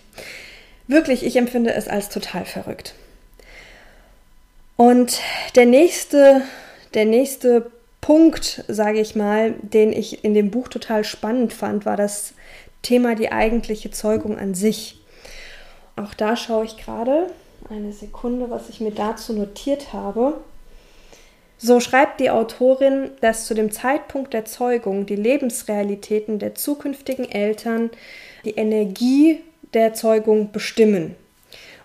Wirklich, 0.87 1.25
ich 1.25 1.35
empfinde 1.37 1.73
es 1.73 1.87
als 1.87 2.09
total 2.09 2.45
verrückt. 2.45 2.95
Und 4.75 5.21
der 5.55 5.65
nächste, 5.65 6.41
der 6.93 7.05
nächste 7.05 7.71
Punkt, 8.01 8.65
sage 8.67 8.99
ich 8.99 9.15
mal, 9.15 9.53
den 9.61 9.93
ich 9.93 10.23
in 10.23 10.33
dem 10.33 10.49
Buch 10.49 10.67
total 10.67 11.03
spannend 11.03 11.53
fand, 11.53 11.85
war 11.85 11.97
das 11.97 12.33
Thema 12.81 13.15
die 13.15 13.31
eigentliche 13.31 13.91
Zeugung 13.91 14.37
an 14.37 14.55
sich. 14.55 14.99
Auch 15.95 16.13
da 16.15 16.35
schaue 16.35 16.65
ich 16.65 16.77
gerade 16.77 17.27
eine 17.69 17.93
Sekunde, 17.93 18.49
was 18.49 18.69
ich 18.69 18.81
mir 18.81 18.91
dazu 18.91 19.33
notiert 19.33 19.93
habe. 19.93 20.41
So 21.63 21.79
schreibt 21.79 22.19
die 22.19 22.31
Autorin, 22.31 23.11
dass 23.21 23.45
zu 23.45 23.53
dem 23.53 23.71
Zeitpunkt 23.71 24.33
der 24.33 24.45
Zeugung 24.45 25.05
die 25.05 25.15
Lebensrealitäten 25.15 26.39
der 26.39 26.55
zukünftigen 26.55 27.29
Eltern 27.29 27.91
die 28.43 28.55
Energie 28.55 29.41
der 29.75 29.93
Zeugung 29.93 30.51
bestimmen. 30.51 31.15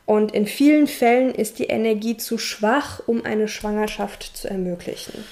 Und 0.07 0.33
in 0.33 0.47
vielen 0.47 0.87
Fällen 0.87 1.35
ist 1.35 1.59
die 1.59 1.67
Energie 1.67 2.17
zu 2.17 2.39
schwach, 2.39 3.03
um 3.07 3.27
eine 3.27 3.49
Schwangerschaft 3.49 4.23
zu 4.35 4.49
ermöglichen. 4.49 5.25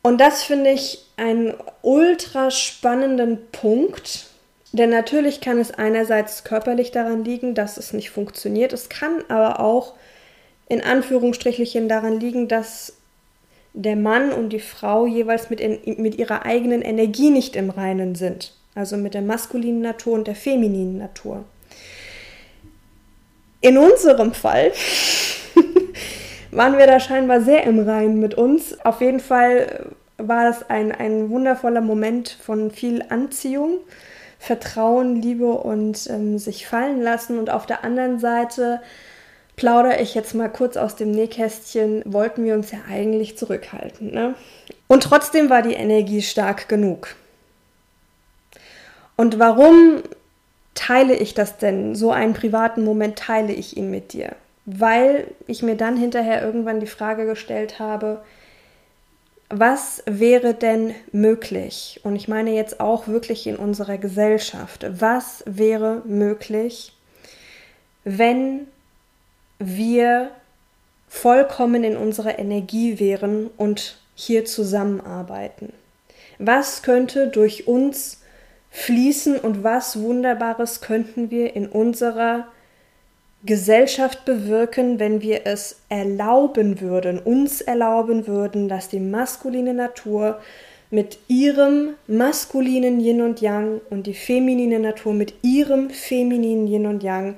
Und 0.00 0.22
das 0.22 0.42
finde 0.42 0.70
ich 0.70 1.04
einen 1.18 1.52
ultra 1.82 2.50
spannenden 2.50 3.38
Punkt, 3.52 4.28
denn 4.72 4.88
natürlich 4.88 5.42
kann 5.42 5.58
es 5.58 5.70
einerseits 5.70 6.44
körperlich 6.44 6.92
daran 6.92 7.24
liegen, 7.24 7.54
dass 7.54 7.76
es 7.76 7.92
nicht 7.92 8.08
funktioniert. 8.08 8.72
Es 8.72 8.88
kann 8.88 9.22
aber 9.28 9.60
auch 9.60 9.94
in 10.68 10.82
Anführungsstrichen 10.82 11.88
daran 11.88 12.20
liegen, 12.20 12.48
dass 12.48 12.97
der 13.82 13.94
Mann 13.94 14.32
und 14.32 14.52
die 14.52 14.58
Frau 14.58 15.06
jeweils 15.06 15.50
mit, 15.50 15.60
in, 15.60 16.02
mit 16.02 16.18
ihrer 16.18 16.44
eigenen 16.44 16.82
Energie 16.82 17.30
nicht 17.30 17.54
im 17.54 17.70
Reinen 17.70 18.16
sind. 18.16 18.52
Also 18.74 18.96
mit 18.96 19.14
der 19.14 19.22
maskulinen 19.22 19.82
Natur 19.82 20.14
und 20.14 20.26
der 20.26 20.34
femininen 20.34 20.98
Natur. 20.98 21.44
In 23.60 23.78
unserem 23.78 24.34
Fall 24.34 24.72
waren 26.50 26.76
wir 26.76 26.88
da 26.88 26.98
scheinbar 26.98 27.40
sehr 27.40 27.64
im 27.64 27.78
Reinen 27.78 28.18
mit 28.18 28.34
uns. 28.34 28.84
Auf 28.84 29.00
jeden 29.00 29.20
Fall 29.20 29.86
war 30.16 30.44
das 30.44 30.68
ein, 30.68 30.90
ein 30.90 31.30
wundervoller 31.30 31.80
Moment 31.80 32.36
von 32.42 32.72
viel 32.72 33.04
Anziehung, 33.08 33.78
Vertrauen, 34.40 35.22
Liebe 35.22 35.52
und 35.52 36.08
ähm, 36.10 36.38
sich 36.38 36.66
fallen 36.66 37.00
lassen. 37.00 37.38
Und 37.38 37.50
auf 37.50 37.66
der 37.66 37.84
anderen 37.84 38.18
Seite 38.18 38.80
plaudere 39.58 40.00
ich 40.00 40.14
jetzt 40.14 40.34
mal 40.34 40.48
kurz 40.48 40.76
aus 40.76 40.94
dem 40.94 41.10
Nähkästchen, 41.10 42.02
wollten 42.06 42.44
wir 42.44 42.54
uns 42.54 42.70
ja 42.70 42.78
eigentlich 42.88 43.36
zurückhalten. 43.36 44.12
Ne? 44.12 44.34
Und 44.86 45.02
trotzdem 45.02 45.50
war 45.50 45.62
die 45.62 45.74
Energie 45.74 46.22
stark 46.22 46.68
genug. 46.68 47.16
Und 49.16 49.40
warum 49.40 50.02
teile 50.74 51.14
ich 51.14 51.34
das 51.34 51.58
denn? 51.58 51.96
So 51.96 52.12
einen 52.12 52.34
privaten 52.34 52.84
Moment 52.84 53.18
teile 53.18 53.52
ich 53.52 53.76
ihn 53.76 53.90
mit 53.90 54.12
dir. 54.12 54.36
Weil 54.64 55.26
ich 55.48 55.62
mir 55.62 55.74
dann 55.74 55.96
hinterher 55.96 56.42
irgendwann 56.42 56.78
die 56.78 56.86
Frage 56.86 57.26
gestellt 57.26 57.80
habe, 57.80 58.22
was 59.50 60.04
wäre 60.06 60.54
denn 60.54 60.94
möglich? 61.10 62.00
Und 62.04 62.14
ich 62.14 62.28
meine 62.28 62.54
jetzt 62.54 62.78
auch 62.78 63.08
wirklich 63.08 63.46
in 63.48 63.56
unserer 63.56 63.98
Gesellschaft. 63.98 64.86
Was 64.88 65.42
wäre 65.46 66.02
möglich, 66.04 66.92
wenn 68.04 68.68
wir 69.58 70.30
vollkommen 71.08 71.84
in 71.84 71.96
unserer 71.96 72.38
Energie 72.38 72.98
wären 72.98 73.50
und 73.56 73.98
hier 74.14 74.44
zusammenarbeiten. 74.44 75.72
Was 76.38 76.82
könnte 76.82 77.28
durch 77.28 77.66
uns 77.66 78.22
fließen 78.70 79.38
und 79.38 79.64
was 79.64 80.00
Wunderbares 80.00 80.80
könnten 80.80 81.30
wir 81.30 81.56
in 81.56 81.66
unserer 81.66 82.46
Gesellschaft 83.44 84.24
bewirken, 84.24 84.98
wenn 84.98 85.22
wir 85.22 85.46
es 85.46 85.80
erlauben 85.88 86.80
würden, 86.80 87.18
uns 87.18 87.60
erlauben 87.60 88.26
würden, 88.26 88.68
dass 88.68 88.88
die 88.88 89.00
maskuline 89.00 89.74
Natur 89.74 90.40
mit 90.90 91.18
ihrem 91.28 91.94
maskulinen 92.06 92.98
Yin 93.00 93.22
und 93.22 93.40
Yang 93.40 93.80
und 93.90 94.06
die 94.06 94.14
feminine 94.14 94.80
Natur 94.80 95.12
mit 95.12 95.34
ihrem 95.42 95.90
femininen 95.90 96.66
Yin 96.66 96.86
und 96.86 97.02
Yang, 97.02 97.36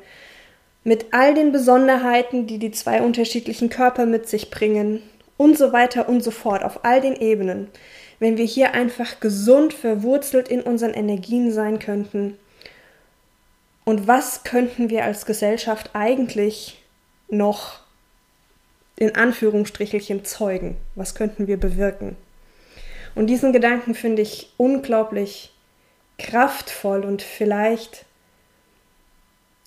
mit 0.84 1.06
all 1.12 1.34
den 1.34 1.52
Besonderheiten, 1.52 2.46
die 2.46 2.58
die 2.58 2.70
zwei 2.70 3.02
unterschiedlichen 3.02 3.68
Körper 3.68 4.06
mit 4.06 4.28
sich 4.28 4.50
bringen 4.50 5.02
und 5.36 5.56
so 5.58 5.72
weiter 5.72 6.08
und 6.08 6.22
so 6.22 6.30
fort 6.30 6.62
auf 6.62 6.84
all 6.84 7.00
den 7.00 7.16
Ebenen, 7.16 7.68
wenn 8.18 8.36
wir 8.36 8.44
hier 8.44 8.74
einfach 8.74 9.20
gesund 9.20 9.72
verwurzelt 9.72 10.48
in 10.48 10.62
unseren 10.62 10.94
Energien 10.94 11.52
sein 11.52 11.78
könnten. 11.78 12.38
Und 13.84 14.06
was 14.06 14.44
könnten 14.44 14.90
wir 14.90 15.04
als 15.04 15.26
Gesellschaft 15.26 15.90
eigentlich 15.94 16.82
noch 17.28 17.80
in 18.96 19.14
Anführungsstrichelchen 19.14 20.24
zeugen? 20.24 20.76
Was 20.94 21.14
könnten 21.14 21.46
wir 21.46 21.58
bewirken? 21.58 22.16
Und 23.14 23.26
diesen 23.26 23.52
Gedanken 23.52 23.94
finde 23.94 24.22
ich 24.22 24.52
unglaublich 24.56 25.52
kraftvoll 26.18 27.04
und 27.04 27.22
vielleicht 27.22 28.04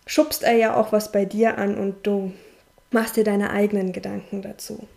schubst 0.05 0.43
er 0.43 0.55
ja 0.55 0.75
auch 0.75 0.91
was 0.91 1.11
bei 1.11 1.25
dir 1.25 1.57
an 1.57 1.75
und 1.75 2.05
du 2.05 2.33
machst 2.91 3.15
dir 3.15 3.23
deine 3.23 3.49
eigenen 3.51 3.91
Gedanken 3.91 4.41
dazu. 4.41 4.87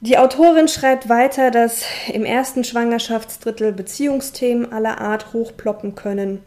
Die 0.00 0.18
Autorin 0.18 0.68
schreibt 0.68 1.08
weiter, 1.08 1.50
dass 1.50 1.84
im 2.12 2.24
ersten 2.24 2.62
Schwangerschaftsdrittel 2.62 3.72
Beziehungsthemen 3.72 4.70
aller 4.70 5.00
Art 5.00 5.32
hochploppen 5.32 5.94
können, 5.94 6.42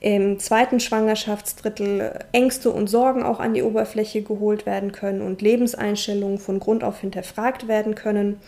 im 0.00 0.38
zweiten 0.38 0.80
Schwangerschaftsdrittel 0.80 2.18
Ängste 2.32 2.70
und 2.70 2.88
Sorgen 2.88 3.22
auch 3.22 3.40
an 3.40 3.54
die 3.54 3.62
Oberfläche 3.62 4.22
geholt 4.22 4.66
werden 4.66 4.92
können 4.92 5.22
und 5.22 5.42
Lebenseinstellungen 5.42 6.38
von 6.38 6.58
Grund 6.58 6.84
auf 6.84 7.00
hinterfragt 7.00 7.68
werden 7.68 7.94
können 7.94 8.40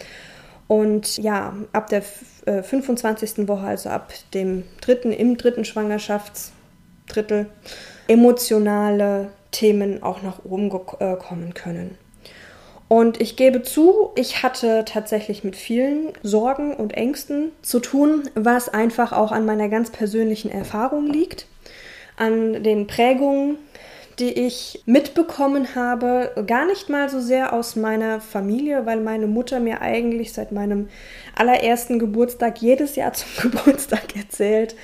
und 0.67 1.19
ja, 1.19 1.55
ab 1.73 1.89
der 1.89 2.03
äh, 2.47 2.63
25. 2.63 3.47
Woche, 3.49 3.67
also 3.67 3.91
ab 3.91 4.13
dem 4.33 4.65
dritten, 4.81 5.13
im 5.13 5.37
dritten 5.37 5.65
Schwangerschaftsdrittel, 5.65 6.62
emotionale 8.09 9.31
Themen 9.51 10.03
auch 10.03 10.23
nach 10.23 10.45
oben 10.45 10.71
äh, 10.99 11.17
kommen 11.17 11.55
können. 11.55 11.97
Und 12.89 13.23
ich 13.23 13.37
gebe 13.37 13.63
zu, 13.63 14.11
ich 14.17 14.43
hatte 14.43 14.85
tatsächlich 14.85 15.45
mit 15.45 15.57
vielen 15.57 16.13
Sorgen 16.23 16.75
und 16.75 16.93
Ängsten 16.93 17.53
zu 17.63 17.81
tun, 17.81 18.29
was 18.35 18.69
einfach 18.69 19.13
auch 19.13 19.33
an 19.33 19.47
meiner 19.47 19.71
ganz 19.71 19.91
persönlichen 19.91 20.51
Erfahrung 20.51 21.07
liegt, 21.07 21.47
an 22.19 22.63
den 22.63 22.87
Prägungen, 22.87 23.57
die 24.19 24.33
ich 24.33 24.83
mitbekommen 24.85 25.75
habe, 25.75 26.45
gar 26.47 26.67
nicht 26.67 26.91
mal 26.91 27.09
so 27.09 27.19
sehr 27.19 27.55
aus 27.55 27.77
meiner 27.77 28.21
Familie, 28.21 28.85
weil 28.85 29.01
meine 29.01 29.27
Mutter 29.27 29.59
mir 29.59 29.81
eigentlich 29.81 30.35
seit 30.35 30.53
meinem 30.53 30.91
allerersten 31.35 31.99
Geburtstag 31.99 32.61
jedes 32.61 32.97
Jahr 32.97 33.15
zum 33.15 33.31
Geburtstag 33.51 34.15
erzählt, 34.17 34.77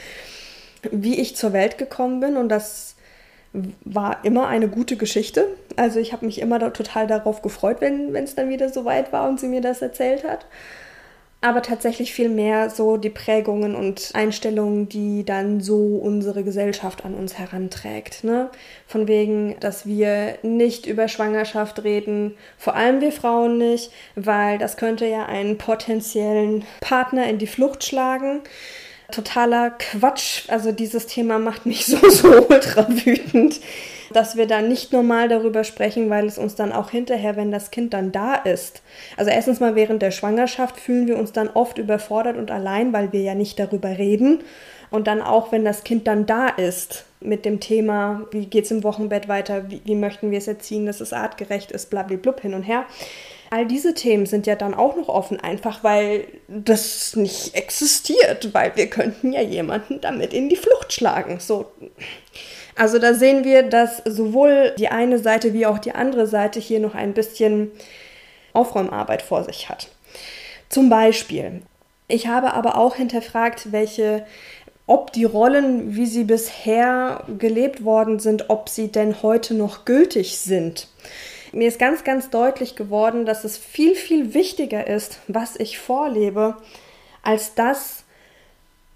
wie 0.91 1.21
ich 1.21 1.37
zur 1.37 1.53
Welt 1.53 1.79
gekommen 1.79 2.21
bin 2.21 2.37
und 2.37 2.49
das 2.49 2.95
war 3.85 4.25
immer 4.25 4.47
eine 4.47 4.69
gute 4.69 4.97
Geschichte. 4.97 5.47
Also 5.77 5.99
ich 6.01 6.13
habe 6.13 6.27
mich 6.27 6.41
immer 6.41 6.59
da 6.59 6.71
total 6.71 7.07
darauf 7.07 7.43
gefreut, 7.43 7.79
wenn 7.81 8.15
es 8.15 8.35
dann 8.35 8.51
wieder 8.51 8.69
so 8.69 8.85
weit 8.85 9.13
war 9.13 9.29
und 9.29 9.41
sie 9.41 9.49
mir 9.49 9.61
das 9.61 9.83
erzählt 9.83 10.25
hat 10.25 10.47
aber 11.41 11.63
tatsächlich 11.63 12.13
viel 12.13 12.29
mehr 12.29 12.69
so 12.69 12.97
die 12.97 13.11
Prägungen 13.11 13.77
und 13.77 14.11
Einstellungen, 14.15 14.89
die 14.89 15.25
dann 15.25 15.61
so 15.61 15.77
unsere 16.03 16.43
Gesellschaft 16.43 17.05
an 17.05 17.15
uns 17.15 17.39
heranträgt. 17.39 18.25
Ne? 18.25 18.51
Von 18.89 19.07
wegen, 19.07 19.55
dass 19.61 19.87
wir 19.87 20.37
nicht 20.43 20.87
über 20.87 21.07
Schwangerschaft 21.07 21.85
reden, 21.85 22.37
vor 22.57 22.75
allem 22.75 23.01
wir 23.01 23.13
Frauen 23.13 23.57
nicht, 23.57 23.93
weil 24.17 24.59
das 24.59 24.77
könnte 24.77 25.07
ja 25.07 25.27
einen 25.27 25.59
potenziellen 25.59 26.65
Partner 26.81 27.29
in 27.29 27.39
die 27.39 27.47
Flucht 27.47 27.85
schlagen. 27.85 28.41
Totaler 29.11 29.71
Quatsch. 29.71 30.49
Also 30.49 30.73
dieses 30.73 31.07
Thema 31.07 31.39
macht 31.39 31.67
mich 31.67 31.87
so, 31.87 31.97
so 32.11 32.29
ultra 32.49 32.87
wütend 32.89 33.61
dass 34.13 34.37
wir 34.37 34.47
dann 34.47 34.69
nicht 34.69 34.93
normal 34.93 35.29
darüber 35.29 35.65
sprechen, 35.65 36.11
weil 36.11 36.27
es 36.27 36.39
uns 36.39 36.55
dann 36.55 36.73
auch 36.73 36.91
hinterher, 36.91 37.37
wenn 37.37 37.51
das 37.51 37.71
Kind 37.71 37.95
dann 37.95 38.13
da 38.13 38.35
ist. 38.35 38.83
Also 39.17 39.31
erstens 39.31 39.61
mal 39.61 39.75
während 39.75 40.03
der 40.03 40.11
Schwangerschaft 40.11 40.79
fühlen 40.79 41.07
wir 41.07 41.19
uns 41.19 41.33
dann 41.33 41.49
oft 41.49 41.79
überfordert 41.79 42.37
und 42.37 42.51
allein, 42.51 42.93
weil 42.93 43.13
wir 43.13 43.21
ja 43.21 43.35
nicht 43.35 43.59
darüber 43.59 43.99
reden. 43.99 44.41
Und 44.91 45.07
dann 45.07 45.21
auch, 45.21 45.53
wenn 45.53 45.67
das 45.67 45.85
Kind 45.85 46.07
dann 46.07 46.25
da 46.25 46.49
ist 46.49 47.05
mit 47.21 47.45
dem 47.45 47.61
Thema, 47.61 48.27
wie 48.31 48.47
geht 48.47 48.65
es 48.65 48.71
im 48.71 48.85
Wochenbett 48.85 49.29
weiter, 49.29 49.71
wie, 49.71 49.83
wie 49.85 49.95
möchten 49.95 50.31
wir 50.31 50.39
es 50.39 50.49
erziehen, 50.49 50.87
dass 50.87 51.01
es 51.01 51.13
artgerecht 51.13 51.73
ist, 51.73 51.91
blablablub 51.91 52.41
hin 52.41 52.55
und 52.55 52.63
her. 52.63 52.87
All 53.51 53.67
diese 53.67 53.95
Themen 53.95 54.27
sind 54.27 54.47
ja 54.47 54.57
dann 54.57 54.75
auch 54.75 54.97
noch 54.97 55.09
offen, 55.09 55.41
einfach 55.41 55.83
weil 55.83 56.27
das 56.49 57.17
nicht 57.17 57.55
existiert, 57.55 58.53
weil 58.53 58.77
wir 58.77 58.89
könnten 58.89 59.33
ja 59.33 59.41
jemanden 59.41 60.01
damit 60.01 60.35
in 60.35 60.49
die 60.49 60.57
Flucht 60.57 60.93
schlagen. 60.93 61.41
So, 61.41 61.67
also 62.77 62.99
da 62.99 63.15
sehen 63.15 63.45
wir, 63.45 63.63
dass 63.63 64.03
sowohl 64.05 64.75
die 64.79 64.89
eine 64.89 65.19
Seite 65.19 65.53
wie 65.53 65.67
auch 65.67 65.79
die 65.79 65.93
andere 65.93 66.27
Seite 66.27 66.61
hier 66.61 66.79
noch 66.79 66.95
ein 66.95 67.15
bisschen 67.15 67.73
Aufräumarbeit 68.53 69.23
vor 69.23 69.45
sich 69.45 69.69
hat. 69.69 69.89
Zum 70.69 70.91
Beispiel, 70.91 71.63
ich 72.07 72.27
habe 72.27 72.53
aber 72.53 72.77
auch 72.77 72.97
hinterfragt, 72.97 73.73
welche, 73.73 74.27
ob 74.87 75.13
die 75.13 75.25
Rollen, 75.25 75.97
wie 75.97 76.07
sie 76.07 76.25
bisher 76.25 77.25
gelebt 77.39 77.85
worden 77.85 78.19
sind, 78.19 78.49
ob 78.49 78.69
sie 78.69 78.89
denn 78.89 79.23
heute 79.23 79.55
noch 79.55 79.85
gültig 79.85 80.39
sind. 80.39 80.89
Mir 81.53 81.69
ist 81.69 81.79
ganz, 81.79 82.05
ganz 82.05 82.31
deutlich 82.31 82.77
geworden, 82.77 83.27
dass 83.27 83.45
es 83.45 83.57
viel, 83.57 83.95
viel 83.95 84.35
wichtiger 84.35 84.87
ist, 84.87 85.21
was 85.29 85.57
ich 85.57 85.79
vorlebe, 85.79 86.57
als 87.23 87.55
das, 87.55 88.05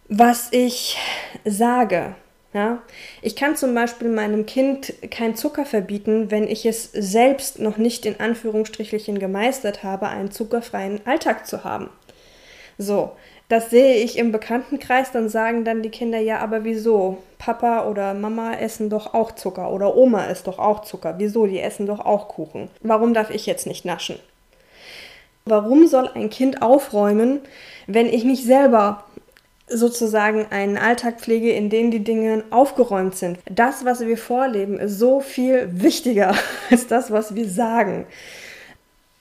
was 0.08 0.48
ich 0.52 0.98
sage. 1.44 2.14
Ja? 2.52 2.82
Ich 3.22 3.36
kann 3.36 3.56
zum 3.56 3.74
Beispiel 3.74 4.08
meinem 4.08 4.46
Kind 4.46 4.92
kein 5.10 5.36
Zucker 5.36 5.64
verbieten, 5.64 6.30
wenn 6.30 6.46
ich 6.46 6.66
es 6.66 6.90
selbst 6.92 7.58
noch 7.58 7.78
nicht 7.78 8.04
in 8.06 8.20
Anführungsstrichelchen 8.20 9.18
gemeistert 9.18 9.82
habe, 9.82 10.08
einen 10.08 10.30
zuckerfreien 10.30 11.00
Alltag 11.06 11.46
zu 11.46 11.64
haben. 11.64 11.88
So, 12.78 13.12
das 13.52 13.68
sehe 13.68 13.96
ich 13.96 14.16
im 14.16 14.32
Bekanntenkreis, 14.32 15.12
dann 15.12 15.28
sagen 15.28 15.66
dann 15.66 15.82
die 15.82 15.90
Kinder, 15.90 16.18
ja, 16.18 16.38
aber 16.38 16.64
wieso? 16.64 17.18
Papa 17.36 17.86
oder 17.86 18.14
Mama 18.14 18.54
essen 18.54 18.88
doch 18.88 19.12
auch 19.12 19.32
Zucker 19.32 19.70
oder 19.70 19.94
Oma 19.94 20.24
isst 20.24 20.46
doch 20.46 20.58
auch 20.58 20.80
Zucker. 20.80 21.16
Wieso? 21.18 21.44
Die 21.44 21.60
essen 21.60 21.84
doch 21.84 22.00
auch 22.00 22.28
Kuchen. 22.28 22.70
Warum 22.80 23.12
darf 23.12 23.28
ich 23.28 23.44
jetzt 23.44 23.66
nicht 23.66 23.84
naschen? 23.84 24.18
Warum 25.44 25.86
soll 25.86 26.08
ein 26.14 26.30
Kind 26.30 26.62
aufräumen, 26.62 27.40
wenn 27.86 28.06
ich 28.06 28.24
nicht 28.24 28.42
selber 28.42 29.04
sozusagen 29.68 30.46
einen 30.48 30.78
Alltag 30.78 31.20
pflege, 31.20 31.52
in 31.52 31.68
dem 31.68 31.90
die 31.90 32.04
Dinge 32.04 32.44
aufgeräumt 32.48 33.16
sind. 33.16 33.38
Das, 33.50 33.84
was 33.84 34.00
wir 34.00 34.16
vorleben, 34.16 34.78
ist 34.78 34.98
so 34.98 35.20
viel 35.20 35.68
wichtiger 35.72 36.34
als 36.70 36.86
das, 36.86 37.10
was 37.10 37.34
wir 37.34 37.46
sagen. 37.46 38.06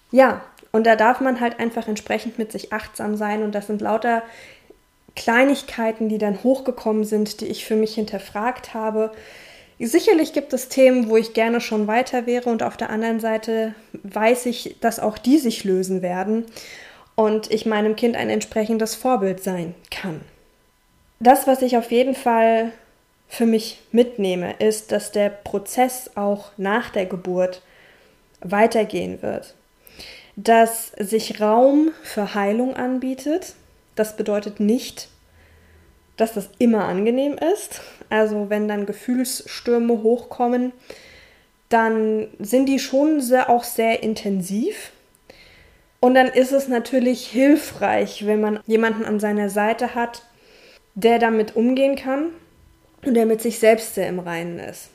Ja, 0.10 0.41
und 0.72 0.86
da 0.86 0.96
darf 0.96 1.20
man 1.20 1.40
halt 1.40 1.60
einfach 1.60 1.88
entsprechend 1.88 2.38
mit 2.38 2.52
sich 2.52 2.72
achtsam 2.72 3.16
sein 3.16 3.44
und 3.44 3.54
das 3.54 3.68
sind 3.68 3.82
lauter 3.82 4.24
Kleinigkeiten, 5.16 6.08
die 6.10 6.18
dann 6.18 6.44
hochgekommen 6.44 7.04
sind, 7.04 7.42
die 7.42 7.48
ich 7.48 7.66
für 7.66 7.76
mich 7.76 7.96
hinterfragt 7.96 8.74
habe. 8.74 9.12
Sicherlich 9.80 10.32
gibt 10.32 10.54
es 10.54 10.70
Themen, 10.70 11.10
wo 11.10 11.18
ich 11.18 11.34
gerne 11.34 11.60
schon 11.60 11.88
weiter 11.88 12.26
wäre 12.26 12.50
und 12.50 12.64
auf 12.64 12.78
der 12.78 12.90
anderen 12.90 13.20
Seite 13.20 13.74
weiß 14.04 14.46
ich, 14.46 14.78
dass 14.80 15.00
auch 15.00 15.18
die 15.18 15.38
sich 15.38 15.64
lösen 15.64 16.02
werden 16.02 16.46
und 17.16 17.52
ich 17.52 17.66
meinem 17.66 17.96
Kind 17.96 18.16
ein 18.16 18.30
entsprechendes 18.30 18.96
Vorbild 18.96 19.44
sein 19.44 19.76
kann. 19.90 20.22
Das, 21.20 21.48
was 21.48 21.62
ich 21.62 21.78
auf 21.78 21.92
jeden 21.92 22.16
Fall 22.16 22.72
für 23.28 23.46
mich 23.46 23.80
mitnehme, 23.92 24.56
ist, 24.60 24.92
dass 24.92 25.12
der 25.12 25.30
Prozess 25.30 26.12
auch 26.16 26.52
nach 26.58 26.90
der 26.90 27.06
Geburt 27.06 27.62
weitergehen 28.42 29.22
wird. 29.22 29.56
Dass 30.36 30.91
sich 30.98 31.41
Raum 31.41 31.91
für 32.04 32.34
Heilung 32.34 32.76
anbietet. 32.76 33.56
Das 33.96 34.15
bedeutet 34.15 34.60
nicht, 34.60 35.10
dass 36.17 36.34
das 36.34 36.50
immer 36.58 36.86
angenehm 36.86 37.38
ist. 37.54 37.82
Also 38.10 38.50
wenn 38.50 38.67
dann 38.67 38.86
Gefühlsstürme 38.86 40.04
hochkommen, 40.04 40.72
dann 41.70 42.28
sind 42.39 42.67
die 42.67 42.80
schon 42.80 43.22
sehr, 43.22 43.50
auch 43.50 43.63
sehr 43.63 44.04
intensiv. 44.04 44.91
Und 46.00 46.15
dann 46.15 46.28
ist 46.28 46.52
es 46.52 46.67
natürlich 46.67 47.28
hilfreich, 47.28 48.26
wenn 48.26 48.41
man 48.41 48.60
jemanden 48.65 49.06
an 49.06 49.20
seiner 49.20 49.50
Seite 49.50 49.96
hat, 49.96 50.24
der 50.96 51.20
damit 51.20 51.56
umgehen 51.56 51.96
kann 51.96 52.28
und 53.06 53.13
der 53.13 53.26
mit 53.26 53.41
sich 53.41 53.60
selbst 53.60 53.96
sehr 53.96 54.10
im 54.10 54.20
Reinen 54.20 54.60
ist. 54.60 54.89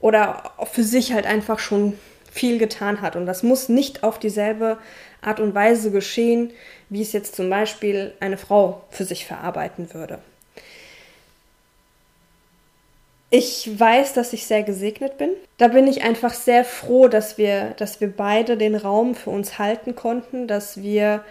Oder 0.00 0.52
für 0.70 0.82
sich 0.82 1.12
halt 1.12 1.26
einfach 1.26 1.58
schon 1.58 1.94
viel 2.36 2.58
getan 2.58 3.00
hat. 3.00 3.16
Und 3.16 3.26
das 3.26 3.42
muss 3.42 3.68
nicht 3.68 4.02
auf 4.02 4.18
dieselbe 4.18 4.78
Art 5.22 5.40
und 5.40 5.54
Weise 5.54 5.90
geschehen, 5.90 6.52
wie 6.88 7.02
es 7.02 7.12
jetzt 7.12 7.34
zum 7.34 7.50
Beispiel 7.50 8.12
eine 8.20 8.36
Frau 8.36 8.82
für 8.90 9.04
sich 9.04 9.26
verarbeiten 9.26 9.92
würde. 9.92 10.18
Ich 13.30 13.68
weiß, 13.78 14.12
dass 14.12 14.32
ich 14.32 14.46
sehr 14.46 14.62
gesegnet 14.62 15.18
bin. 15.18 15.30
Da 15.58 15.68
bin 15.68 15.88
ich 15.88 16.02
einfach 16.02 16.32
sehr 16.32 16.64
froh, 16.64 17.08
dass 17.08 17.38
wir, 17.38 17.70
dass 17.76 18.00
wir 18.00 18.08
beide 18.08 18.56
den 18.56 18.76
Raum 18.76 19.16
für 19.16 19.30
uns 19.30 19.58
halten 19.58 19.96
konnten, 19.96 20.46
dass 20.46 20.80
wir 20.80 21.24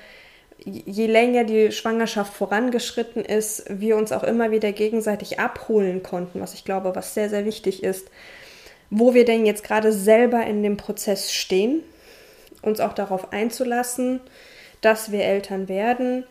je 0.58 1.08
länger 1.08 1.44
die 1.44 1.72
Schwangerschaft 1.72 2.34
vorangeschritten 2.34 3.24
ist, 3.24 3.66
wir 3.70 3.98
uns 3.98 4.12
auch 4.12 4.24
immer 4.24 4.52
wieder 4.52 4.72
gegenseitig 4.72 5.40
abholen 5.40 6.02
konnten, 6.02 6.42
was 6.42 6.54
ich 6.54 6.66
glaube, 6.66 6.96
was 6.96 7.14
sehr, 7.14 7.30
sehr 7.30 7.46
wichtig 7.46 7.84
ist, 7.84 8.10
wo 8.90 9.14
wir 9.14 9.26
denn 9.26 9.46
jetzt 9.46 9.64
gerade 9.64 9.92
selber 9.92 10.46
in 10.46 10.64
dem 10.64 10.78
Prozess 10.78 11.32
stehen, 11.32 11.84
uns 12.62 12.80
auch 12.80 12.94
darauf 12.94 13.32
einzulassen, 13.34 14.20
dass 14.82 15.12
wir 15.12 15.24
Eltern 15.24 15.68
werden, 15.68 16.24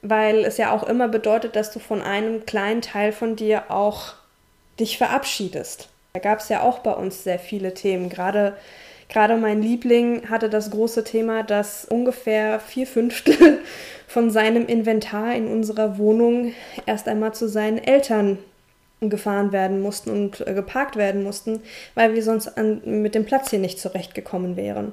weil 0.00 0.44
es 0.44 0.56
ja 0.56 0.72
auch 0.72 0.82
immer 0.82 1.08
bedeutet, 1.08 1.56
dass 1.56 1.70
du 1.72 1.78
von 1.78 2.02
einem 2.02 2.44
kleinen 2.46 2.82
Teil 2.82 3.12
von 3.12 3.36
dir 3.36 3.70
auch 3.70 4.14
dich 4.80 4.98
verabschiedest. 4.98 5.88
Da 6.14 6.20
gab 6.20 6.40
es 6.40 6.48
ja 6.48 6.62
auch 6.62 6.80
bei 6.80 6.92
uns 6.92 7.24
sehr 7.24 7.38
viele 7.38 7.74
Themen, 7.74 8.08
gerade 8.08 8.56
Gerade 9.12 9.36
mein 9.36 9.60
Liebling 9.60 10.30
hatte 10.30 10.48
das 10.48 10.70
große 10.70 11.04
Thema, 11.04 11.42
dass 11.42 11.84
ungefähr 11.84 12.58
vier 12.60 12.86
Fünftel 12.86 13.58
von 14.08 14.30
seinem 14.30 14.64
Inventar 14.66 15.34
in 15.34 15.48
unserer 15.48 15.98
Wohnung 15.98 16.54
erst 16.86 17.08
einmal 17.08 17.34
zu 17.34 17.46
seinen 17.46 17.76
Eltern 17.76 18.38
gefahren 19.10 19.52
werden 19.52 19.80
mussten 19.80 20.10
und 20.10 20.46
äh, 20.46 20.54
geparkt 20.54 20.96
werden 20.96 21.22
mussten, 21.22 21.60
weil 21.94 22.14
wir 22.14 22.22
sonst 22.22 22.56
an, 22.58 22.82
mit 22.84 23.14
dem 23.14 23.24
Platz 23.24 23.50
hier 23.50 23.58
nicht 23.58 23.80
zurechtgekommen 23.80 24.56
wären. 24.56 24.92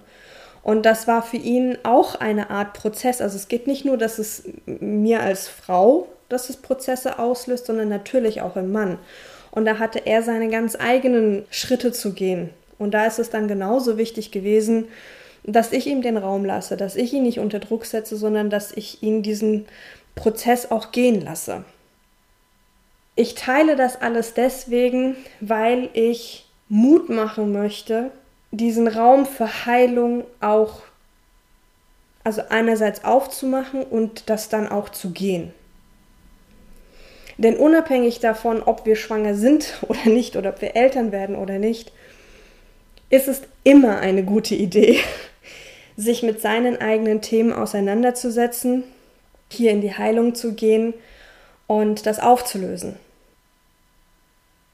Und 0.63 0.85
das 0.85 1.07
war 1.07 1.23
für 1.23 1.37
ihn 1.37 1.77
auch 1.83 2.15
eine 2.15 2.49
Art 2.49 2.73
Prozess. 2.73 3.21
Also 3.21 3.37
es 3.37 3.47
geht 3.47 3.67
nicht 3.67 3.85
nur, 3.85 3.97
dass 3.97 4.19
es 4.19 4.43
mir 4.65 5.21
als 5.21 5.47
Frau, 5.47 6.07
dass 6.27 6.49
es 6.49 6.57
Prozesse 6.57 7.17
auslöst, 7.17 7.65
sondern 7.65 7.89
natürlich 7.89 8.41
auch 8.41 8.55
im 8.55 8.71
Mann. 8.71 8.99
Und 9.51 9.65
da 9.65 9.79
hatte 9.79 10.05
er 10.05 10.21
seine 10.21 10.49
ganz 10.49 10.75
eigenen 10.79 11.45
Schritte 11.49 11.91
zu 11.91 12.13
gehen. 12.13 12.49
Und 12.77 12.93
da 12.93 13.05
ist 13.05 13.19
es 13.19 13.29
dann 13.29 13.47
genauso 13.47 13.97
wichtig 13.97 14.31
gewesen, 14.31 14.85
dass 15.43 15.71
ich 15.71 15.87
ihm 15.87 16.01
den 16.01 16.17
Raum 16.17 16.45
lasse, 16.45 16.77
dass 16.77 16.95
ich 16.95 17.13
ihn 17.13 17.23
nicht 17.23 17.39
unter 17.39 17.59
Druck 17.59 17.85
setze, 17.85 18.15
sondern 18.15 18.49
dass 18.49 18.71
ich 18.71 19.01
ihn 19.01 19.23
diesen 19.23 19.65
Prozess 20.15 20.69
auch 20.69 20.91
gehen 20.91 21.21
lasse. 21.21 21.63
Ich 23.19 23.35
teile 23.35 23.75
das 23.75 24.01
alles 24.01 24.33
deswegen, 24.33 25.17
weil 25.41 25.89
ich 25.91 26.47
Mut 26.69 27.09
machen 27.09 27.51
möchte, 27.51 28.11
diesen 28.51 28.87
Raum 28.87 29.25
für 29.25 29.65
Heilung 29.65 30.23
auch, 30.39 30.83
also 32.23 32.43
einerseits 32.47 33.03
aufzumachen 33.03 33.83
und 33.83 34.29
das 34.29 34.47
dann 34.47 34.69
auch 34.69 34.87
zu 34.87 35.09
gehen. 35.09 35.53
Denn 37.37 37.57
unabhängig 37.57 38.21
davon, 38.21 38.63
ob 38.63 38.85
wir 38.85 38.95
schwanger 38.95 39.35
sind 39.35 39.79
oder 39.81 40.05
nicht, 40.05 40.37
oder 40.37 40.51
ob 40.51 40.61
wir 40.61 40.77
Eltern 40.77 41.11
werden 41.11 41.35
oder 41.35 41.59
nicht, 41.59 41.91
ist 43.09 43.27
es 43.27 43.41
immer 43.65 43.99
eine 43.99 44.23
gute 44.23 44.55
Idee, 44.55 44.97
sich 45.97 46.23
mit 46.23 46.39
seinen 46.39 46.79
eigenen 46.79 47.21
Themen 47.21 47.51
auseinanderzusetzen, 47.51 48.85
hier 49.51 49.71
in 49.71 49.81
die 49.81 49.97
Heilung 49.97 50.35
zu 50.35 50.53
gehen 50.53 50.93
und 51.67 52.05
das 52.05 52.21
aufzulösen. 52.21 52.95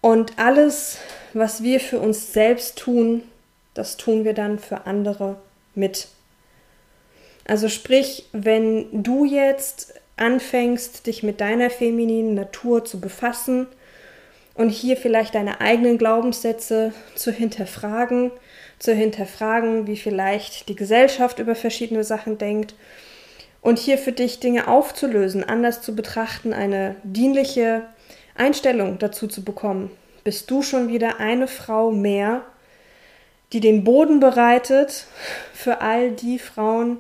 Und 0.06 0.38
alles, 0.38 1.00
was 1.34 1.63
wir 1.63 1.80
für 1.80 2.00
uns 2.00 2.32
selbst 2.32 2.78
tun, 2.78 3.24
das 3.74 3.98
tun 3.98 4.24
wir 4.24 4.34
dann 4.34 4.60
für 4.60 4.86
andere 4.86 5.38
mit. 5.74 6.10
Also 7.48 7.70
sprich, 7.70 8.28
wenn 8.32 9.02
du 9.02 9.26
jetzt 9.26 9.96
anfängst, 10.15 11.08
dich 11.08 11.24
mit 11.24 11.41
deiner 11.41 11.72
femininen 11.72 12.36
Natur 12.36 12.86
zu 12.86 13.00
befassen, 13.00 13.65
und 14.54 14.70
hier 14.70 14.96
vielleicht 14.96 15.34
deine 15.34 15.60
eigenen 15.60 15.98
Glaubenssätze 15.98 16.94
zu 17.15 17.32
hinterfragen, 17.32 18.30
zu 18.78 18.94
hinterfragen, 18.94 19.88
wie 19.88 19.98
vielleicht 19.98 20.70
die 20.70 20.76
Gesellschaft 20.76 21.39
über 21.39 21.56
verschiedene 21.56 22.04
Sachen 22.04 22.38
denkt 22.38 22.76
und 23.60 23.80
hier 23.80 23.98
für 23.98 24.12
dich 24.12 24.39
Dinge 24.39 24.68
aufzulösen, 24.68 25.44
anders 25.44 25.82
zu 25.82 25.96
betrachten, 25.96 26.54
eine 26.54 26.96
dienliche 27.04 27.82
Einstellung 28.36 29.00
dazu 29.00 29.28
zu 29.28 29.43
bekommen, 29.43 29.91
bist 30.24 30.52
du 30.52 30.62
schon 30.62 30.89
wieder 30.89 31.19
eine 31.19 31.48
Frau 31.48 31.91
mehr, 31.91 32.41
die 33.54 33.60
den 33.60 33.84
Boden 33.84 34.19
bereitet 34.19 35.08
für 35.54 35.82
all 35.82 36.12
die 36.12 36.39
Frauen, 36.39 37.00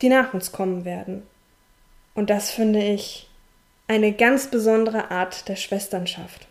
die 0.00 0.08
nach 0.08 0.32
uns 0.34 0.52
kommen 0.52 0.84
werden. 0.84 1.22
Und 2.14 2.30
das 2.30 2.50
finde 2.50 2.82
ich 2.82 3.28
eine 3.88 4.12
ganz 4.12 4.48
besondere 4.48 5.10
Art 5.10 5.48
der 5.48 5.56
Schwesternschaft. 5.56 6.46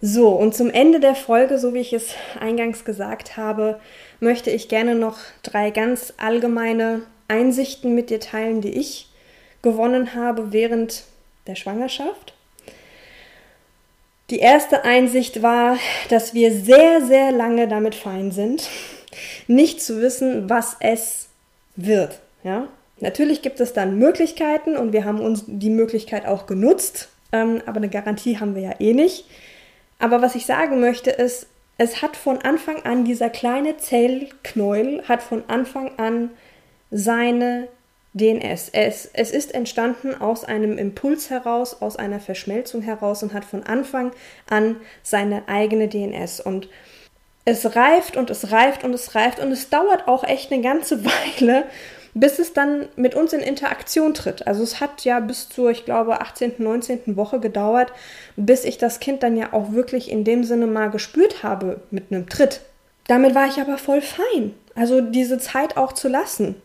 So, 0.00 0.30
und 0.30 0.54
zum 0.56 0.68
Ende 0.68 0.98
der 0.98 1.14
Folge, 1.14 1.58
so 1.58 1.74
wie 1.74 1.78
ich 1.78 1.92
es 1.92 2.14
eingangs 2.40 2.84
gesagt 2.84 3.36
habe, 3.36 3.78
möchte 4.18 4.50
ich 4.50 4.68
gerne 4.68 4.96
noch 4.96 5.18
drei 5.44 5.70
ganz 5.70 6.12
allgemeine 6.16 7.02
Einsichten 7.28 7.94
mit 7.94 8.10
dir 8.10 8.18
teilen, 8.18 8.60
die 8.60 8.72
ich 8.72 9.08
gewonnen 9.62 10.14
habe 10.16 10.52
während 10.52 11.04
der 11.46 11.54
Schwangerschaft. 11.54 12.34
Die 14.30 14.38
erste 14.38 14.84
Einsicht 14.84 15.42
war, 15.42 15.76
dass 16.08 16.32
wir 16.32 16.52
sehr, 16.52 17.04
sehr 17.04 17.32
lange 17.32 17.68
damit 17.68 17.94
fein 17.94 18.32
sind, 18.32 18.68
nicht 19.46 19.82
zu 19.82 20.00
wissen, 20.00 20.48
was 20.48 20.76
es 20.80 21.28
wird. 21.76 22.20
Ja? 22.42 22.68
Natürlich 23.00 23.42
gibt 23.42 23.60
es 23.60 23.72
dann 23.72 23.98
Möglichkeiten 23.98 24.76
und 24.76 24.92
wir 24.92 25.04
haben 25.04 25.20
uns 25.20 25.44
die 25.46 25.70
Möglichkeit 25.70 26.24
auch 26.24 26.46
genutzt, 26.46 27.08
ähm, 27.32 27.60
aber 27.66 27.78
eine 27.78 27.88
Garantie 27.88 28.38
haben 28.38 28.54
wir 28.54 28.62
ja 28.62 28.80
eh 28.80 28.94
nicht. 28.94 29.26
Aber 29.98 30.22
was 30.22 30.34
ich 30.34 30.46
sagen 30.46 30.80
möchte 30.80 31.10
ist, 31.10 31.46
es 31.78 32.00
hat 32.00 32.16
von 32.16 32.38
Anfang 32.38 32.84
an, 32.84 33.04
dieser 33.04 33.28
kleine 33.28 33.76
Zellknäuel 33.76 35.02
hat 35.08 35.22
von 35.22 35.42
Anfang 35.48 35.98
an 35.98 36.30
seine 36.90 37.68
DNS. 38.14 38.70
Es, 38.72 39.08
es 39.12 39.30
ist 39.30 39.54
entstanden 39.54 40.14
aus 40.14 40.44
einem 40.44 40.76
Impuls 40.76 41.30
heraus, 41.30 41.80
aus 41.80 41.96
einer 41.96 42.20
Verschmelzung 42.20 42.82
heraus 42.82 43.22
und 43.22 43.32
hat 43.32 43.44
von 43.44 43.62
Anfang 43.62 44.12
an 44.48 44.76
seine 45.02 45.48
eigene 45.48 45.88
DNS. 45.88 46.40
Und 46.40 46.68
es 47.44 47.74
reift 47.74 48.16
und 48.16 48.30
es 48.30 48.52
reift 48.52 48.84
und 48.84 48.94
es 48.94 49.14
reift 49.14 49.40
und 49.40 49.50
es 49.50 49.70
dauert 49.70 50.08
auch 50.08 50.24
echt 50.24 50.52
eine 50.52 50.62
ganze 50.62 51.04
Weile, 51.04 51.64
bis 52.14 52.38
es 52.38 52.52
dann 52.52 52.88
mit 52.96 53.14
uns 53.14 53.32
in 53.32 53.40
Interaktion 53.40 54.12
tritt. 54.12 54.46
Also 54.46 54.62
es 54.62 54.80
hat 54.80 55.04
ja 55.04 55.18
bis 55.20 55.48
zur, 55.48 55.70
ich 55.70 55.86
glaube, 55.86 56.20
18., 56.20 56.54
19. 56.58 57.16
Woche 57.16 57.40
gedauert, 57.40 57.92
bis 58.36 58.64
ich 58.64 58.76
das 58.76 59.00
Kind 59.00 59.22
dann 59.22 59.36
ja 59.36 59.54
auch 59.54 59.72
wirklich 59.72 60.10
in 60.10 60.24
dem 60.24 60.44
Sinne 60.44 60.66
mal 60.66 60.90
gespürt 60.90 61.42
habe 61.42 61.80
mit 61.90 62.12
einem 62.12 62.28
Tritt. 62.28 62.60
Damit 63.06 63.34
war 63.34 63.46
ich 63.46 63.58
aber 63.58 63.78
voll 63.78 64.02
fein. 64.02 64.54
Also 64.74 65.00
diese 65.00 65.38
Zeit 65.38 65.78
auch 65.78 65.94
zu 65.94 66.08
lassen. 66.08 66.56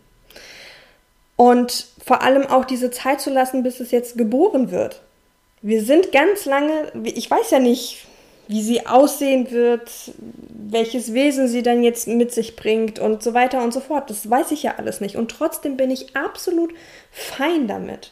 Und 1.38 1.86
vor 2.04 2.22
allem 2.22 2.48
auch 2.48 2.64
diese 2.64 2.90
Zeit 2.90 3.20
zu 3.20 3.30
lassen, 3.30 3.62
bis 3.62 3.78
es 3.78 3.92
jetzt 3.92 4.18
geboren 4.18 4.72
wird. 4.72 5.02
Wir 5.62 5.84
sind 5.84 6.10
ganz 6.10 6.46
lange, 6.46 6.90
ich 7.04 7.30
weiß 7.30 7.52
ja 7.52 7.60
nicht, 7.60 8.08
wie 8.48 8.60
sie 8.60 8.86
aussehen 8.88 9.52
wird, 9.52 9.88
welches 10.48 11.14
Wesen 11.14 11.46
sie 11.46 11.62
dann 11.62 11.84
jetzt 11.84 12.08
mit 12.08 12.32
sich 12.32 12.56
bringt 12.56 12.98
und 12.98 13.22
so 13.22 13.34
weiter 13.34 13.62
und 13.62 13.72
so 13.72 13.78
fort. 13.78 14.10
Das 14.10 14.28
weiß 14.28 14.50
ich 14.50 14.64
ja 14.64 14.74
alles 14.78 15.00
nicht. 15.00 15.14
Und 15.14 15.30
trotzdem 15.30 15.76
bin 15.76 15.92
ich 15.92 16.16
absolut 16.16 16.74
fein 17.12 17.68
damit. 17.68 18.10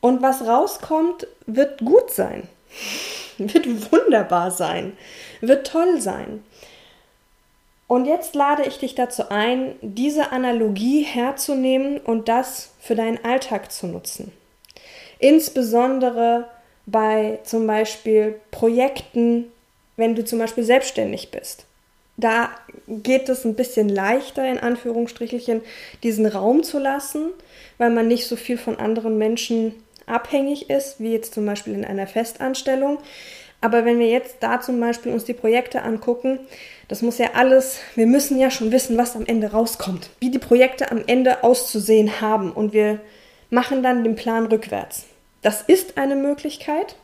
Und 0.00 0.20
was 0.20 0.44
rauskommt, 0.44 1.28
wird 1.46 1.78
gut 1.84 2.10
sein. 2.10 2.48
Wird 3.38 3.90
wunderbar 3.90 4.50
sein. 4.50 4.96
Wird 5.40 5.66
toll 5.66 6.00
sein. 6.00 6.44
Und 7.90 8.04
jetzt 8.04 8.36
lade 8.36 8.62
ich 8.68 8.78
dich 8.78 8.94
dazu 8.94 9.30
ein, 9.30 9.74
diese 9.82 10.30
Analogie 10.30 11.02
herzunehmen 11.02 11.98
und 11.98 12.28
das 12.28 12.70
für 12.78 12.94
deinen 12.94 13.18
Alltag 13.24 13.72
zu 13.72 13.88
nutzen. 13.88 14.30
Insbesondere 15.18 16.48
bei 16.86 17.40
zum 17.42 17.66
Beispiel 17.66 18.40
Projekten, 18.52 19.50
wenn 19.96 20.14
du 20.14 20.24
zum 20.24 20.38
Beispiel 20.38 20.62
selbstständig 20.62 21.32
bist. 21.32 21.64
Da 22.16 22.50
geht 22.86 23.28
es 23.28 23.44
ein 23.44 23.56
bisschen 23.56 23.88
leichter, 23.88 24.48
in 24.48 24.60
Anführungsstrichelchen, 24.60 25.60
diesen 26.04 26.26
Raum 26.26 26.62
zu 26.62 26.78
lassen, 26.78 27.32
weil 27.78 27.90
man 27.90 28.06
nicht 28.06 28.28
so 28.28 28.36
viel 28.36 28.56
von 28.56 28.78
anderen 28.78 29.18
Menschen 29.18 29.74
abhängig 30.06 30.70
ist, 30.70 31.00
wie 31.00 31.10
jetzt 31.10 31.34
zum 31.34 31.44
Beispiel 31.44 31.74
in 31.74 31.84
einer 31.84 32.06
Festanstellung. 32.06 32.98
Aber 33.60 33.84
wenn 33.84 33.98
wir 33.98 34.08
jetzt 34.08 34.36
da 34.40 34.60
zum 34.60 34.80
Beispiel 34.80 35.12
uns 35.12 35.24
die 35.24 35.34
Projekte 35.34 35.82
angucken, 35.82 36.40
das 36.88 37.02
muss 37.02 37.18
ja 37.18 37.30
alles, 37.34 37.78
wir 37.94 38.06
müssen 38.06 38.38
ja 38.38 38.50
schon 38.50 38.72
wissen, 38.72 38.96
was 38.96 39.16
am 39.16 39.26
Ende 39.26 39.52
rauskommt, 39.52 40.10
wie 40.18 40.30
die 40.30 40.38
Projekte 40.38 40.90
am 40.90 41.02
Ende 41.06 41.44
auszusehen 41.44 42.20
haben. 42.20 42.52
Und 42.52 42.72
wir 42.72 43.00
machen 43.50 43.82
dann 43.82 44.02
den 44.02 44.16
Plan 44.16 44.46
rückwärts. 44.46 45.06
Das 45.42 45.62
ist 45.62 45.98
eine 45.98 46.16
Möglichkeit. 46.16 46.96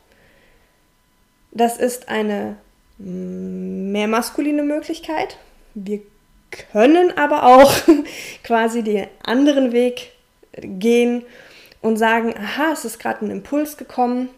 Das 1.51 1.77
ist 1.77 2.09
eine 2.09 2.57
mehr 2.97 4.07
maskuline 4.07 4.63
Möglichkeit. 4.63 5.37
Wir 5.75 6.01
können 6.71 7.15
aber 7.17 7.43
auch 7.43 7.73
quasi 8.43 8.83
den 8.83 9.07
anderen 9.23 9.71
Weg 9.71 10.11
gehen 10.53 11.23
und 11.81 11.97
sagen, 11.97 12.33
aha, 12.35 12.71
es 12.73 12.85
ist 12.85 12.99
gerade 12.99 13.25
ein 13.25 13.31
Impuls 13.31 13.77
gekommen. 13.77 14.29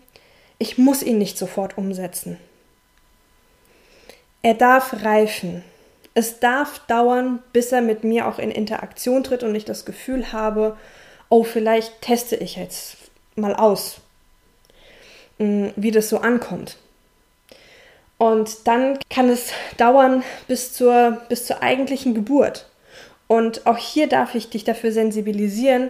Ich 0.60 0.78
muss 0.78 1.02
ihn 1.02 1.18
nicht 1.18 1.38
sofort 1.38 1.78
umsetzen. 1.78 2.38
Er 4.42 4.54
darf 4.54 5.04
reifen. 5.04 5.64
Es 6.14 6.40
darf 6.40 6.80
dauern, 6.88 7.42
bis 7.54 7.72
er 7.72 7.82
mit 7.82 8.04
mir 8.04 8.28
auch 8.28 8.40
in 8.40 8.52
Interaktion 8.52 9.24
tritt 9.24 9.44
und 9.44 9.56
ich 9.56 9.66
das 9.66 9.86
Gefühl 9.86 10.34
habe, 10.34 10.78
oh, 11.30 11.44
vielleicht 11.44 12.02
teste 12.02 12.36
ich 12.36 12.58
jetzt 12.58 12.98
mal 13.36 13.56
aus, 13.56 14.02
mm, 15.38 15.68
wie 15.76 15.92
das 15.92 16.10
so 16.10 16.18
ankommt. 16.20 16.78
Und 18.18 18.68
dann 18.68 19.00
kann 19.10 19.30
es 19.30 19.52
dauern 19.78 20.24
bis 20.48 20.74
zur, 20.74 21.22
bis 21.30 21.46
zur 21.46 21.64
eigentlichen 21.64 22.14
Geburt. 22.14 22.68
Und 23.28 23.66
auch 23.66 23.78
hier 23.78 24.08
darf 24.08 24.36
ich 24.36 24.50
dich 24.50 24.66
dafür 24.66 24.92
sensibilisieren, 24.92 25.90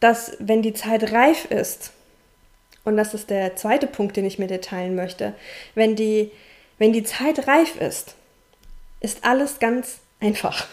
dass 0.00 0.32
wenn 0.38 0.62
die 0.62 0.72
Zeit 0.72 1.12
reif 1.12 1.44
ist, 1.50 1.92
und 2.84 2.96
das 2.96 3.14
ist 3.14 3.30
der 3.30 3.56
zweite 3.56 3.86
Punkt, 3.86 4.16
den 4.16 4.24
ich 4.24 4.38
mit 4.38 4.50
dir 4.50 4.60
teilen 4.60 4.94
möchte, 4.94 5.34
wenn 5.74 5.96
die, 5.96 6.30
wenn 6.78 6.92
die 6.92 7.04
Zeit 7.04 7.46
reif 7.46 7.80
ist, 7.80 8.16
ist 9.00 9.24
alles 9.24 9.58
ganz 9.58 9.98
einfach. 10.20 10.66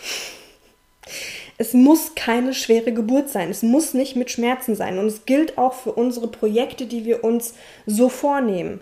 Es 1.57 1.73
muss 1.73 2.15
keine 2.15 2.53
schwere 2.53 2.93
Geburt 2.93 3.29
sein. 3.29 3.49
Es 3.49 3.63
muss 3.63 3.93
nicht 3.93 4.15
mit 4.15 4.31
Schmerzen 4.31 4.75
sein. 4.75 4.97
Und 4.97 5.07
es 5.07 5.25
gilt 5.25 5.57
auch 5.57 5.73
für 5.73 5.91
unsere 5.91 6.27
Projekte, 6.27 6.85
die 6.85 7.03
wir 7.03 7.23
uns 7.23 7.53
so 7.85 8.07
vornehmen. 8.07 8.79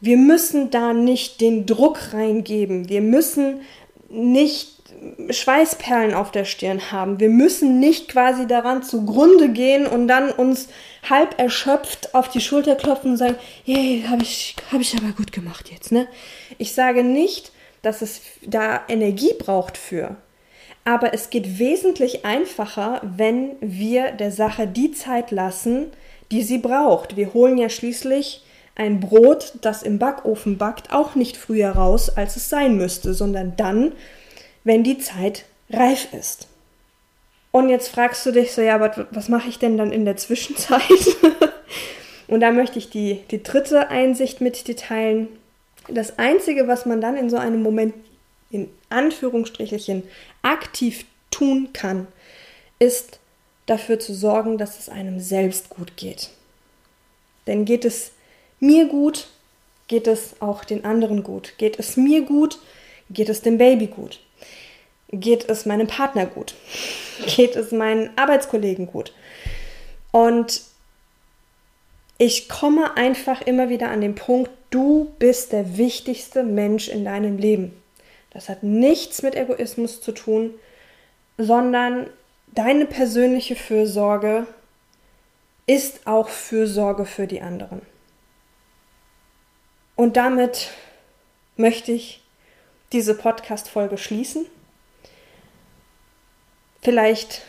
Wir 0.00 0.16
müssen 0.16 0.70
da 0.70 0.92
nicht 0.92 1.40
den 1.40 1.66
Druck 1.66 2.12
reingeben. 2.12 2.88
Wir 2.88 3.00
müssen 3.00 3.62
nicht 4.08 4.75
Schweißperlen 5.30 6.14
auf 6.14 6.30
der 6.30 6.44
Stirn 6.44 6.92
haben. 6.92 7.18
Wir 7.20 7.28
müssen 7.28 7.80
nicht 7.80 8.08
quasi 8.08 8.46
daran 8.46 8.82
zugrunde 8.82 9.48
gehen 9.48 9.86
und 9.86 10.08
dann 10.08 10.30
uns 10.30 10.68
halb 11.08 11.38
erschöpft 11.38 12.14
auf 12.14 12.28
die 12.28 12.40
Schulter 12.40 12.74
klopfen 12.76 13.12
und 13.12 13.16
sagen, 13.16 13.36
hey, 13.64 14.04
habe 14.08 14.22
ich, 14.22 14.56
hab 14.72 14.80
ich 14.80 14.96
aber 14.96 15.12
gut 15.12 15.32
gemacht 15.32 15.70
jetzt, 15.72 15.92
ne? 15.92 16.06
Ich 16.58 16.74
sage 16.74 17.02
nicht, 17.02 17.52
dass 17.82 18.02
es 18.02 18.20
da 18.42 18.82
Energie 18.88 19.34
braucht 19.38 19.76
für. 19.76 20.16
Aber 20.84 21.12
es 21.14 21.30
geht 21.30 21.58
wesentlich 21.58 22.24
einfacher, 22.24 23.00
wenn 23.02 23.56
wir 23.60 24.12
der 24.12 24.30
Sache 24.30 24.68
die 24.68 24.92
Zeit 24.92 25.32
lassen, 25.32 25.90
die 26.30 26.42
sie 26.42 26.58
braucht. 26.58 27.16
Wir 27.16 27.34
holen 27.34 27.58
ja 27.58 27.68
schließlich 27.68 28.44
ein 28.76 29.00
Brot, 29.00 29.54
das 29.62 29.82
im 29.82 29.98
Backofen 29.98 30.58
backt, 30.58 30.92
auch 30.92 31.14
nicht 31.14 31.36
früher 31.36 31.70
raus, 31.70 32.10
als 32.10 32.36
es 32.36 32.48
sein 32.48 32.76
müsste, 32.76 33.14
sondern 33.14 33.56
dann, 33.56 33.92
wenn 34.66 34.82
die 34.82 34.98
Zeit 34.98 35.44
reif 35.70 36.12
ist. 36.12 36.48
Und 37.52 37.68
jetzt 37.68 37.88
fragst 37.88 38.26
du 38.26 38.32
dich 38.32 38.50
so, 38.52 38.60
ja, 38.60 38.74
aber 38.74 39.06
was 39.12 39.28
mache 39.28 39.48
ich 39.48 39.60
denn 39.60 39.78
dann 39.78 39.92
in 39.92 40.04
der 40.04 40.16
Zwischenzeit? 40.16 40.82
Und 42.26 42.40
da 42.40 42.50
möchte 42.50 42.78
ich 42.80 42.90
die, 42.90 43.22
die 43.30 43.44
dritte 43.44 43.88
Einsicht 43.88 44.40
mit 44.40 44.66
dir 44.66 44.76
teilen. 44.76 45.28
Das 45.88 46.18
Einzige, 46.18 46.66
was 46.66 46.84
man 46.84 47.00
dann 47.00 47.16
in 47.16 47.30
so 47.30 47.36
einem 47.36 47.62
Moment 47.62 47.94
in 48.50 48.68
Anführungsstrichelchen 48.88 50.02
aktiv 50.42 51.04
tun 51.30 51.68
kann, 51.72 52.08
ist 52.80 53.20
dafür 53.66 54.00
zu 54.00 54.14
sorgen, 54.14 54.58
dass 54.58 54.80
es 54.80 54.88
einem 54.88 55.20
selbst 55.20 55.70
gut 55.70 55.96
geht. 55.96 56.30
Denn 57.46 57.64
geht 57.64 57.84
es 57.84 58.10
mir 58.58 58.86
gut, 58.86 59.28
geht 59.86 60.08
es 60.08 60.40
auch 60.40 60.64
den 60.64 60.84
anderen 60.84 61.22
gut. 61.22 61.54
Geht 61.56 61.78
es 61.78 61.96
mir 61.96 62.22
gut, 62.22 62.58
geht 63.10 63.28
es 63.28 63.42
dem 63.42 63.58
Baby 63.58 63.86
gut 63.86 64.18
geht 65.10 65.48
es 65.48 65.66
meinem 65.66 65.86
Partner 65.86 66.26
gut? 66.26 66.54
Geht 67.26 67.56
es 67.56 67.72
meinen 67.72 68.10
Arbeitskollegen 68.16 68.86
gut? 68.86 69.12
Und 70.10 70.62
ich 72.18 72.48
komme 72.48 72.96
einfach 72.96 73.42
immer 73.42 73.68
wieder 73.68 73.90
an 73.90 74.00
den 74.00 74.14
Punkt, 74.14 74.50
du 74.70 75.12
bist 75.18 75.52
der 75.52 75.76
wichtigste 75.76 76.42
Mensch 76.42 76.88
in 76.88 77.04
deinem 77.04 77.36
Leben. 77.36 77.80
Das 78.30 78.48
hat 78.48 78.62
nichts 78.62 79.22
mit 79.22 79.34
Egoismus 79.34 80.00
zu 80.00 80.12
tun, 80.12 80.54
sondern 81.38 82.08
deine 82.54 82.86
persönliche 82.86 83.56
Fürsorge 83.56 84.46
ist 85.66 86.06
auch 86.06 86.28
Fürsorge 86.28 87.04
für 87.04 87.26
die 87.26 87.42
anderen. 87.42 87.82
Und 89.94 90.16
damit 90.16 90.70
möchte 91.56 91.92
ich 91.92 92.22
diese 92.92 93.14
Podcast-Folge 93.14 93.98
schließen. 93.98 94.46
Vielleicht 96.82 97.42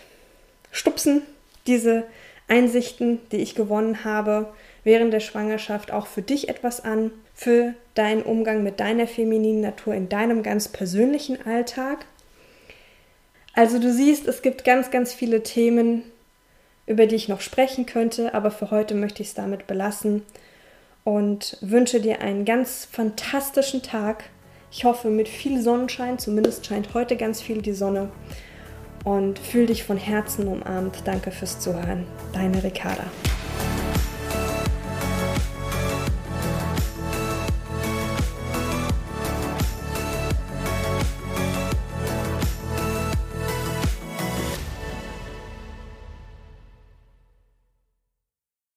stupsen 0.71 1.21
diese 1.65 2.05
Einsichten, 2.47 3.19
die 3.31 3.37
ich 3.37 3.55
gewonnen 3.55 4.03
habe, 4.03 4.53
während 4.83 5.11
der 5.11 5.19
Schwangerschaft 5.19 5.91
auch 5.91 6.07
für 6.07 6.21
dich 6.21 6.47
etwas 6.49 6.83
an, 6.83 7.11
für 7.33 7.73
deinen 7.93 8.23
Umgang 8.23 8.63
mit 8.63 8.79
deiner 8.79 9.05
femininen 9.05 9.61
Natur 9.61 9.93
in 9.93 10.09
deinem 10.09 10.43
ganz 10.43 10.69
persönlichen 10.69 11.45
Alltag. 11.45 12.05
Also 13.53 13.79
du 13.79 13.91
siehst, 13.91 14.27
es 14.27 14.41
gibt 14.41 14.63
ganz, 14.63 14.91
ganz 14.91 15.13
viele 15.13 15.43
Themen, 15.43 16.03
über 16.85 17.05
die 17.05 17.15
ich 17.15 17.27
noch 17.27 17.41
sprechen 17.41 17.85
könnte, 17.85 18.33
aber 18.33 18.49
für 18.49 18.71
heute 18.71 18.95
möchte 18.95 19.21
ich 19.21 19.29
es 19.29 19.33
damit 19.33 19.67
belassen 19.67 20.23
und 21.03 21.57
wünsche 21.61 21.99
dir 21.99 22.21
einen 22.21 22.45
ganz 22.45 22.87
fantastischen 22.89 23.81
Tag. 23.81 24.23
Ich 24.71 24.85
hoffe 24.85 25.09
mit 25.09 25.27
viel 25.27 25.61
Sonnenschein, 25.61 26.17
zumindest 26.17 26.65
scheint 26.65 26.93
heute 26.93 27.17
ganz 27.17 27.41
viel 27.41 27.61
die 27.61 27.73
Sonne 27.73 28.09
und 29.07 29.39
fühl 29.39 29.67
dich 29.67 29.85
von 29.85 29.95
Herzen 29.95 30.49
umarmt. 30.49 31.03
Danke 31.05 31.31
fürs 31.31 31.61
Zuhören. 31.61 32.05
Deine 32.33 32.61
Ricarda. 32.61 33.05